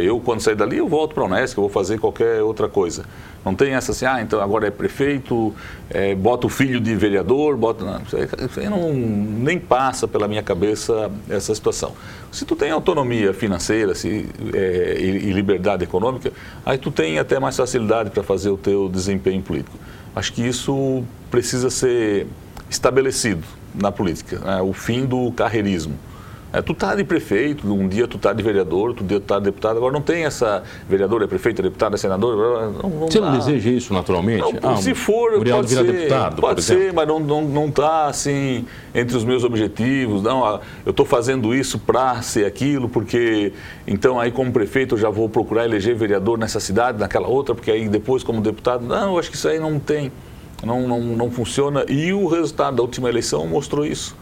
Eu, 0.00 0.20
quando 0.20 0.40
sair 0.40 0.54
dali, 0.54 0.78
eu 0.78 0.88
volto 0.88 1.12
para 1.12 1.24
a 1.24 1.26
Unesco, 1.26 1.58
eu 1.58 1.62
vou 1.62 1.70
fazer 1.70 1.98
qualquer 1.98 2.40
outra 2.42 2.68
coisa. 2.68 3.04
Não 3.44 3.56
tem 3.56 3.74
essa 3.74 3.90
assim, 3.90 4.06
ah, 4.06 4.22
então 4.22 4.40
agora 4.40 4.68
é 4.68 4.70
prefeito, 4.70 5.52
é, 5.90 6.14
bota 6.14 6.46
o 6.46 6.48
filho 6.48 6.80
de 6.80 6.94
vereador, 6.94 7.56
bota. 7.56 7.84
Não, 7.84 8.00
não, 8.70 8.92
nem 8.92 9.58
passa 9.58 10.06
pela 10.06 10.28
minha 10.28 10.42
cabeça 10.44 11.10
essa 11.28 11.52
situação. 11.52 11.92
Se 12.30 12.44
tu 12.44 12.54
tem 12.54 12.70
autonomia 12.70 13.34
financeira 13.34 13.96
se, 13.96 14.28
é, 14.54 14.96
e, 15.00 15.28
e 15.28 15.32
liberdade 15.32 15.82
econômica, 15.82 16.32
aí 16.64 16.78
tu 16.78 16.92
tem 16.92 17.18
até 17.18 17.40
mais 17.40 17.56
facilidade 17.56 18.10
para 18.10 18.22
fazer 18.22 18.50
o 18.50 18.56
teu 18.56 18.88
desempenho 18.88 19.42
político. 19.42 19.76
Acho 20.14 20.32
que 20.32 20.46
isso 20.46 21.02
precisa 21.28 21.68
ser 21.68 22.28
estabelecido 22.72 23.44
na 23.74 23.92
política, 23.92 24.38
né? 24.38 24.60
o 24.60 24.72
fim 24.72 25.06
do 25.06 25.30
carreirismo. 25.32 25.96
É, 26.52 26.60
tu 26.60 26.74
tá 26.74 26.94
de 26.94 27.02
prefeito, 27.02 27.66
um 27.72 27.88
dia 27.88 28.06
tu 28.06 28.18
tá 28.18 28.30
de 28.34 28.42
vereador, 28.42 28.90
outro 28.90 29.02
dia 29.02 29.18
tu 29.18 29.24
tá 29.24 29.38
de 29.38 29.46
deputado. 29.46 29.78
Agora 29.78 29.90
não 29.90 30.02
tem 30.02 30.26
essa 30.26 30.62
vereador, 30.86 31.22
é 31.22 31.26
prefeito, 31.26 31.60
é 31.60 31.62
deputado, 31.62 31.94
é 31.94 31.96
senador. 31.96 32.36
Não, 32.36 32.90
não 32.90 32.98
Você 33.08 33.20
dá. 33.20 33.30
não 33.30 33.38
deseja 33.38 33.70
isso 33.70 33.94
naturalmente? 33.94 34.60
Não, 34.60 34.70
ah, 34.70 34.76
se 34.76 34.94
for, 34.94 35.42
pode 35.42 35.70
ser, 35.70 35.82
deputado, 35.82 36.40
pode 36.42 36.62
ser, 36.62 36.92
mas 36.92 37.08
não, 37.08 37.18
não, 37.18 37.40
não 37.42 37.70
tá 37.70 38.04
assim 38.04 38.66
entre 38.94 39.16
os 39.16 39.24
meus 39.24 39.44
objetivos. 39.44 40.22
Não, 40.22 40.44
ah, 40.44 40.60
eu 40.84 40.90
estou 40.90 41.06
fazendo 41.06 41.54
isso 41.54 41.78
para 41.78 42.20
ser 42.20 42.44
aquilo, 42.44 42.86
porque 42.86 43.54
então 43.86 44.20
aí 44.20 44.30
como 44.30 44.52
prefeito 44.52 44.96
eu 44.96 44.98
já 44.98 45.08
vou 45.08 45.30
procurar 45.30 45.64
eleger 45.64 45.96
vereador 45.96 46.36
nessa 46.36 46.60
cidade, 46.60 46.98
naquela 46.98 47.28
outra, 47.28 47.54
porque 47.54 47.70
aí 47.70 47.88
depois 47.88 48.22
como 48.22 48.42
deputado, 48.42 48.84
não, 48.84 49.12
eu 49.14 49.18
acho 49.18 49.30
que 49.30 49.36
isso 49.36 49.48
aí 49.48 49.58
não 49.58 49.80
tem 49.80 50.12
não, 50.62 50.86
não, 50.86 51.00
não 51.00 51.30
funciona. 51.30 51.84
E 51.88 52.12
o 52.12 52.26
resultado 52.26 52.76
da 52.76 52.82
última 52.82 53.08
eleição 53.08 53.46
mostrou 53.46 53.84
isso. 53.84 54.16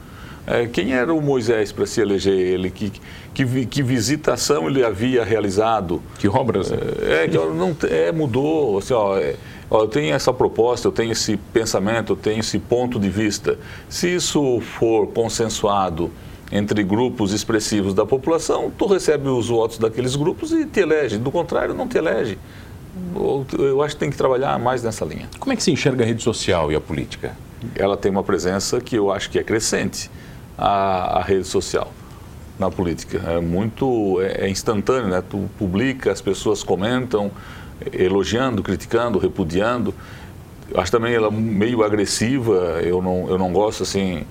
É, 0.47 0.67
quem 0.67 0.95
era 0.95 1.13
o 1.13 1.21
Moisés 1.21 1.71
para 1.71 1.87
se 1.87 2.01
eleger 2.01 2.35
ele? 2.35 2.71
Que, 2.71 2.93
que, 3.35 3.67
que, 3.67 3.83
visitação 3.83 4.69
ele 4.69 4.85
havia 4.85 5.23
realizado? 5.23 6.03
Que 6.19 6.27
obras? 6.29 6.73
É, 6.73 7.25
é 7.25 7.29
que 7.29 7.37
não, 7.37 7.77
é, 7.89 8.11
mudou. 8.11 8.79
Assim, 8.79 8.95
ó, 8.95 9.17
é, 9.19 9.37
ó, 9.71 9.83
eu 9.83 9.89
tenho 9.89 10.15
essa 10.15 10.33
proposta, 10.33 10.89
eu 10.89 10.93
tenho 10.93 11.13
esse 11.13 11.37
pensamento, 11.37 12.15
eu 12.15 12.17
tenho 12.17 12.41
esse 12.41 12.59
ponto 12.59 12.99
de 12.99 13.09
vista. 13.09 13.59
Se 13.89 14.13
isso 14.15 14.61
for 14.61 15.09
consensuado 15.09 16.11
entre 16.51 16.83
grupos 16.83 17.33
expressivos 17.33 17.95
da 17.95 18.05
população, 18.05 18.73
tu 18.77 18.87
recebe 18.87 19.29
os 19.29 19.49
votos 19.49 19.79
daqueles 19.79 20.17
grupos 20.17 20.51
e 20.51 20.65
te 20.65 20.81
elege. 20.81 21.17
Do 21.17 21.31
contrário, 21.31 21.75
não 21.75 21.87
te 21.87 21.99
elege 21.99 22.37
eu 23.59 23.83
acho 23.83 23.95
que 23.95 24.01
tem 24.01 24.11
que 24.11 24.17
trabalhar 24.17 24.59
mais 24.59 24.83
nessa 24.83 25.05
linha. 25.05 25.29
Como 25.39 25.53
é 25.53 25.57
que 25.57 25.63
se 25.63 25.71
enxerga 25.71 26.05
a 26.05 26.07
rede 26.07 26.23
social 26.23 26.71
e 26.71 26.75
a 26.75 26.81
política? 26.81 27.37
Ela 27.75 27.97
tem 27.97 28.11
uma 28.11 28.23
presença 28.23 28.81
que 28.81 28.97
eu 28.97 29.13
acho 29.13 29.31
que 29.31 29.39
é 29.39 29.43
crescente, 29.43 30.11
a, 30.57 31.19
a 31.19 31.23
rede 31.23 31.47
social 31.47 31.93
na 32.59 32.71
política. 32.71 33.19
É 33.27 33.41
muito, 33.41 34.21
é, 34.21 34.47
é 34.47 34.51
instantâneo, 34.51 35.09
né? 35.09 35.23
Tu 35.29 35.49
publica, 35.59 36.13
as 36.13 36.21
pessoas 36.21 36.63
comentam, 36.63 37.31
elogiando, 37.93 38.63
criticando, 38.63 39.19
repudiando. 39.19 39.95
Acho 40.75 40.93
também 40.93 41.15
ela 41.15 41.31
meio 41.31 41.83
agressiva, 41.83 42.81
eu 42.83 43.03
não, 43.03 43.29
eu 43.29 43.39
não 43.39 43.53
gosto 43.53 43.83
assim 43.83 44.25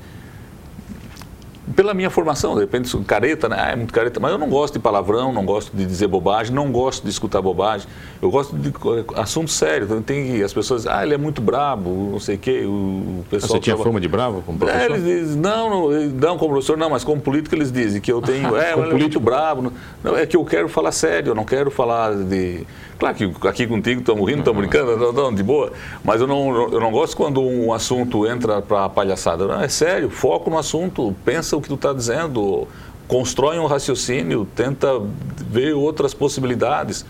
pela 1.80 1.94
minha 1.94 2.10
formação, 2.10 2.56
de 2.56 2.60
repente 2.60 2.94
careta, 3.06 3.48
né? 3.48 3.56
Ah, 3.58 3.72
é 3.72 3.76
muito 3.78 3.94
careta, 3.94 4.20
mas 4.20 4.34
eu 4.34 4.38
não 4.38 4.50
gosto 4.50 4.74
de 4.74 4.80
palavrão, 4.80 5.32
não 5.32 5.46
gosto 5.46 5.72
de 5.74 5.86
dizer 5.86 6.08
bobagem, 6.08 6.54
não 6.54 6.74
gosto 6.74 7.04
de 7.04 7.10
escutar 7.10 7.42
bobagem. 7.42 7.88
Eu 8.22 8.30
gosto 8.30 8.54
de 8.58 8.74
assunto 9.16 9.50
sério. 9.50 9.86
Então, 9.86 10.02
tem 10.02 10.44
as 10.44 10.52
pessoas 10.52 10.82
dizem, 10.82 10.94
ah, 10.94 11.02
ele 11.06 11.14
é 11.14 11.18
muito 11.18 11.42
brabo, 11.42 12.10
não 12.12 12.20
sei 12.20 12.36
o 12.36 12.38
quê. 12.38 12.66
O 12.66 13.24
pessoal 13.30 13.54
Você 13.54 13.60
tinha 13.62 13.78
fama 13.78 14.02
de 14.02 14.10
bravo 14.10 14.44
como 14.46 14.60
professor? 14.60 14.82
É, 14.82 14.86
eles 14.88 15.04
dizem, 15.06 15.38
não, 15.38 15.70
não, 15.70 15.90
não, 16.10 16.38
como 16.38 16.52
professor, 16.52 16.78
não, 16.78 16.90
mas 16.90 17.06
como 17.06 17.22
político 17.22 17.56
eles 17.56 17.72
dizem 17.72 18.02
que 18.02 18.12
eu 18.12 18.22
tenho, 18.22 18.54
é, 18.60 18.74
ele 18.74 18.82
é 18.82 18.94
muito 18.96 19.18
bravo. 19.18 19.72
Não, 20.04 20.18
é 20.18 20.26
que 20.26 20.36
eu 20.36 20.44
quero 20.44 20.68
falar 20.68 20.92
sério, 20.92 21.30
eu 21.30 21.36
não 21.36 21.46
quero 21.46 21.72
falar 21.72 22.14
de 22.14 22.68
Claro 23.00 23.16
que 23.16 23.48
aqui 23.48 23.66
contigo 23.66 24.02
estamos 24.02 24.28
rindo, 24.28 24.40
estamos 24.40 24.60
brincando, 24.60 24.98
não, 24.98 25.14
não, 25.14 25.34
de 25.34 25.42
boa, 25.42 25.72
mas 26.04 26.20
eu 26.20 26.28
não, 26.28 26.70
eu 26.70 26.82
não 26.82 26.92
gosto 26.92 27.16
quando 27.16 27.42
um 27.42 27.72
assunto 27.72 28.28
entra 28.28 28.62
para 28.62 28.84
a 28.84 28.90
palhaçada. 28.90 29.48
Não, 29.48 29.62
é 29.62 29.70
sério, 29.70 30.10
foco 30.10 30.50
no 30.50 30.58
assunto, 30.58 31.16
pensa 31.24 31.56
o 31.56 31.62
que 31.62 31.70
tu 31.70 31.76
está 31.76 31.94
dizendo, 31.94 32.68
constrói 33.08 33.58
um 33.58 33.68
raciocínio, 33.68 34.46
tenta 34.54 35.02
ver 35.50 35.74
outras 35.74 36.14
possibilidades. 36.14 37.06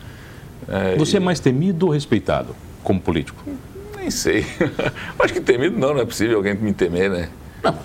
É, 0.67 0.95
Você 0.95 1.17
é 1.17 1.19
mais 1.19 1.39
temido 1.39 1.87
ou 1.87 1.91
respeitado 1.91 2.55
como 2.83 3.01
político? 3.01 3.43
Nem 3.97 4.11
sei. 4.11 4.45
Acho 5.17 5.33
que 5.33 5.41
temido 5.41 5.75
não, 5.79 5.95
não 5.95 6.01
é 6.01 6.05
possível 6.05 6.37
alguém 6.37 6.53
me 6.53 6.71
temer, 6.71 7.09
né? 7.09 7.29
Não. 7.63 7.75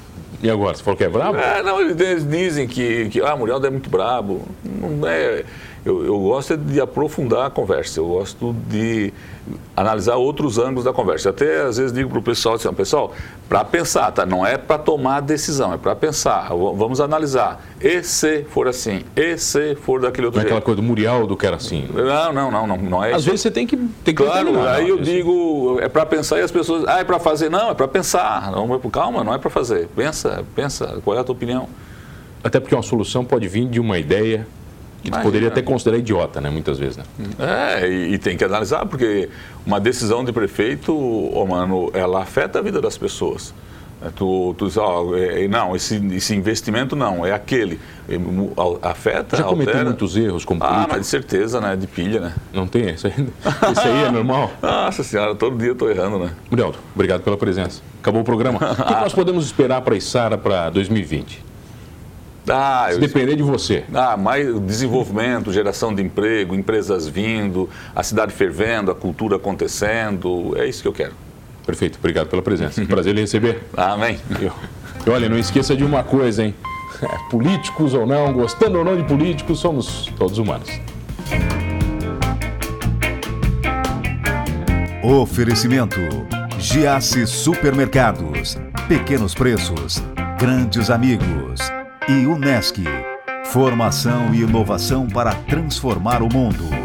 E 0.43 0.51
agora, 0.51 0.77
você 0.77 0.83
falou 0.83 0.99
que 0.99 1.05
é 1.05 1.09
brabo? 1.09 1.38
É, 1.38 1.62
não, 1.62 1.81
eles 1.81 2.23
dizem 2.29 2.69
que, 2.69 3.09
que 3.09 3.23
ah, 3.23 3.35
é 3.35 3.71
muito 3.71 3.88
brabo. 3.88 4.43
Não 4.62 5.09
é 5.09 5.43
eu, 5.85 6.05
eu 6.05 6.18
gosto 6.18 6.57
de 6.57 6.81
aprofundar 6.81 7.47
a 7.47 7.51
conversa, 7.51 8.01
eu 8.01 8.09
gosto 8.09 8.55
de 8.68 9.12
analisar 9.77 10.16
outros 10.16 10.59
ângulos 10.59 10.85
da 10.85 10.94
conversa. 10.94 11.29
Até 11.29 11.61
às 11.61 11.77
vezes 11.77 11.92
digo 11.92 12.09
para 12.09 12.18
o 12.18 12.23
pessoal 12.23 12.55
assim, 12.55 12.73
pessoal, 12.73 13.12
para 13.49 13.62
pensar, 13.64 14.11
tá? 14.11 14.25
Não 14.25 14.47
é 14.47 14.57
para 14.57 14.79
tomar 14.79 15.20
decisão, 15.20 15.75
é 15.75 15.77
para 15.77 15.94
pensar. 15.94 16.49
Vamos 16.49 17.03
analisar. 17.03 17.62
E 17.79 18.03
se 18.03 18.44
for 18.44 18.66
assim? 18.66 19.03
E 19.14 19.37
se 19.37 19.75
for 19.75 20.01
daquele 20.01 20.27
outro 20.27 20.38
não 20.38 20.44
é 20.44 20.47
aquela 20.47 20.62
coisa 20.62 20.81
do 20.81 20.83
Muriel 20.83 21.27
do 21.27 21.37
que 21.37 21.47
era 21.47 21.57
assim? 21.57 21.87
Não, 21.92 22.33
não, 22.33 22.51
não, 22.51 22.66
não, 22.66 22.77
não 22.79 23.05
é 23.05 23.12
Às 23.12 23.20
isso. 23.20 23.27
vezes 23.27 23.42
você 23.42 23.51
tem 23.51 23.66
que 23.66 23.77
tem 23.77 24.14
que 24.14 24.25
Claro, 24.25 24.66
aí 24.66 24.88
eu 24.88 24.99
digo, 24.99 25.79
é 25.83 25.88
para 25.88 26.07
pensar 26.07 26.38
e 26.38 26.42
as 26.42 26.51
pessoas, 26.51 26.85
ah, 26.88 27.01
é 27.01 27.05
para 27.05 27.18
fazer. 27.18 27.51
Não, 27.51 27.70
é 27.70 27.75
para 27.75 27.88
pensar. 27.88 28.51
Não, 28.51 28.81
calma, 28.90 29.23
não 29.23 29.35
é 29.35 29.38
para 29.38 29.51
fazer. 29.51 29.88
Pensa, 29.94 30.42
pensa, 30.55 30.99
qual 31.05 31.14
é 31.14 31.20
a 31.20 31.25
tua 31.25 31.35
opinião? 31.35 31.68
Até 32.42 32.59
porque 32.59 32.75
uma 32.75 32.83
solução 32.83 33.23
pode 33.23 33.47
vir 33.49 33.68
de 33.68 33.79
uma 33.81 33.99
ideia 33.99 34.47
que 35.05 35.11
tu 35.11 35.21
poderia 35.21 35.49
até 35.49 35.61
considerar 35.61 35.99
idiota, 35.99 36.40
né? 36.40 36.49
Muitas 36.49 36.79
vezes, 36.79 36.97
né? 36.97 37.05
É, 37.38 37.88
e, 37.88 38.14
e, 38.14 38.19
tem 38.19 38.37
que 38.37 38.45
analisar, 38.45 38.87
porque 38.87 39.29
uma 39.67 39.79
decisão 39.79 40.25
de 40.25 40.33
prefeito, 40.33 40.95
oh, 40.97 41.47
mano, 41.47 41.90
ela 41.93 42.23
afeta 42.23 42.59
a 42.59 42.62
vida 42.62 42.81
das 42.81 42.97
pessoas. 42.97 43.53
É, 44.03 44.09
tu, 44.11 44.55
tu 44.59 44.67
diz, 44.67 44.77
ó, 44.77 45.14
é, 45.14 45.47
não, 45.47 45.77
esse, 45.77 45.97
esse 46.14 46.35
investimento 46.35 46.97
não, 46.97 47.25
é 47.25 47.33
aquele. 47.33 47.79
Afeta, 48.83 49.37
Já 49.37 49.45
cometeu 49.45 49.73
altera. 49.73 49.85
muitos 49.90 50.17
erros 50.17 50.45
como 50.45 50.61
político? 50.61 50.85
Ah, 50.85 50.88
mas 50.90 51.01
de 51.03 51.07
certeza, 51.07 51.61
né? 51.61 51.77
De 51.77 51.87
pilha, 51.87 52.21
né? 52.21 52.35
Não 52.53 52.67
tem? 52.67 52.90
Isso 52.95 53.07
aí, 53.07 53.12
isso 53.73 53.81
aí 53.81 54.05
é 54.05 54.11
normal? 54.11 54.51
Nossa 54.61 55.05
senhora, 55.05 55.35
todo 55.35 55.57
dia 55.57 55.69
eu 55.69 55.75
tô 55.75 55.88
errando, 55.88 56.19
né? 56.19 56.31
Muriel, 56.51 56.75
obrigado 56.95 57.23
pela 57.23 57.37
presença. 57.37 57.83
Acabou 58.01 58.23
o 58.23 58.25
programa. 58.25 58.59
o 58.59 58.85
que 58.85 58.93
nós 58.93 59.12
podemos 59.14 59.45
esperar 59.45 59.81
para 59.83 59.95
a 59.95 59.97
Isara 59.97 60.37
para 60.37 60.71
2020? 60.71 61.54
Ah, 62.48 62.88
Se 62.92 62.98
depender 62.98 63.37
de 63.37 63.42
você. 63.42 63.85
Ah, 63.94 64.16
mais 64.16 64.61
desenvolvimento, 64.61 65.52
geração 65.52 65.94
de 65.94 66.02
emprego, 66.02 66.54
empresas 66.54 67.09
vindo, 67.09 67.68
a 67.94 68.02
cidade 68.02 68.33
fervendo, 68.33 68.90
a 68.90 68.94
cultura 68.94 69.37
acontecendo. 69.37 70.54
É 70.57 70.66
isso 70.66 70.83
que 70.83 70.88
eu 70.88 70.92
quero. 70.92 71.12
Perfeito, 71.66 71.98
obrigado 71.98 72.28
pela 72.28 72.42
presença. 72.42 72.85
Prazer 72.87 73.16
em 73.16 73.20
receber. 73.20 73.62
Amém. 73.76 74.18
E 75.07 75.11
olha, 75.11 75.28
não 75.28 75.38
esqueça 75.38 75.74
de 75.74 75.85
uma 75.85 76.04
coisa, 76.04 76.44
hein? 76.44 76.54
É, 77.02 77.30
políticos 77.30 77.94
ou 77.94 78.07
não, 78.07 78.33
gostando 78.33 78.78
ou 78.78 78.85
não 78.85 78.96
de 78.96 79.04
políticos, 79.04 79.59
somos 79.59 80.12
todos 80.18 80.38
humanos. 80.38 80.68
Oferecimento: 85.02 85.98
Giasse 86.59 87.26
Supermercados. 87.26 88.57
Pequenos 88.87 89.35
preços, 89.35 90.02
grandes 90.38 90.90
amigos 90.90 91.74
e 92.09 92.27
Unesc. 92.27 92.83
Formação 93.47 94.35
e 94.35 94.43
inovação 94.43 95.07
para 95.07 95.35
transformar 95.35 96.23
o 96.23 96.29
mundo. 96.33 96.84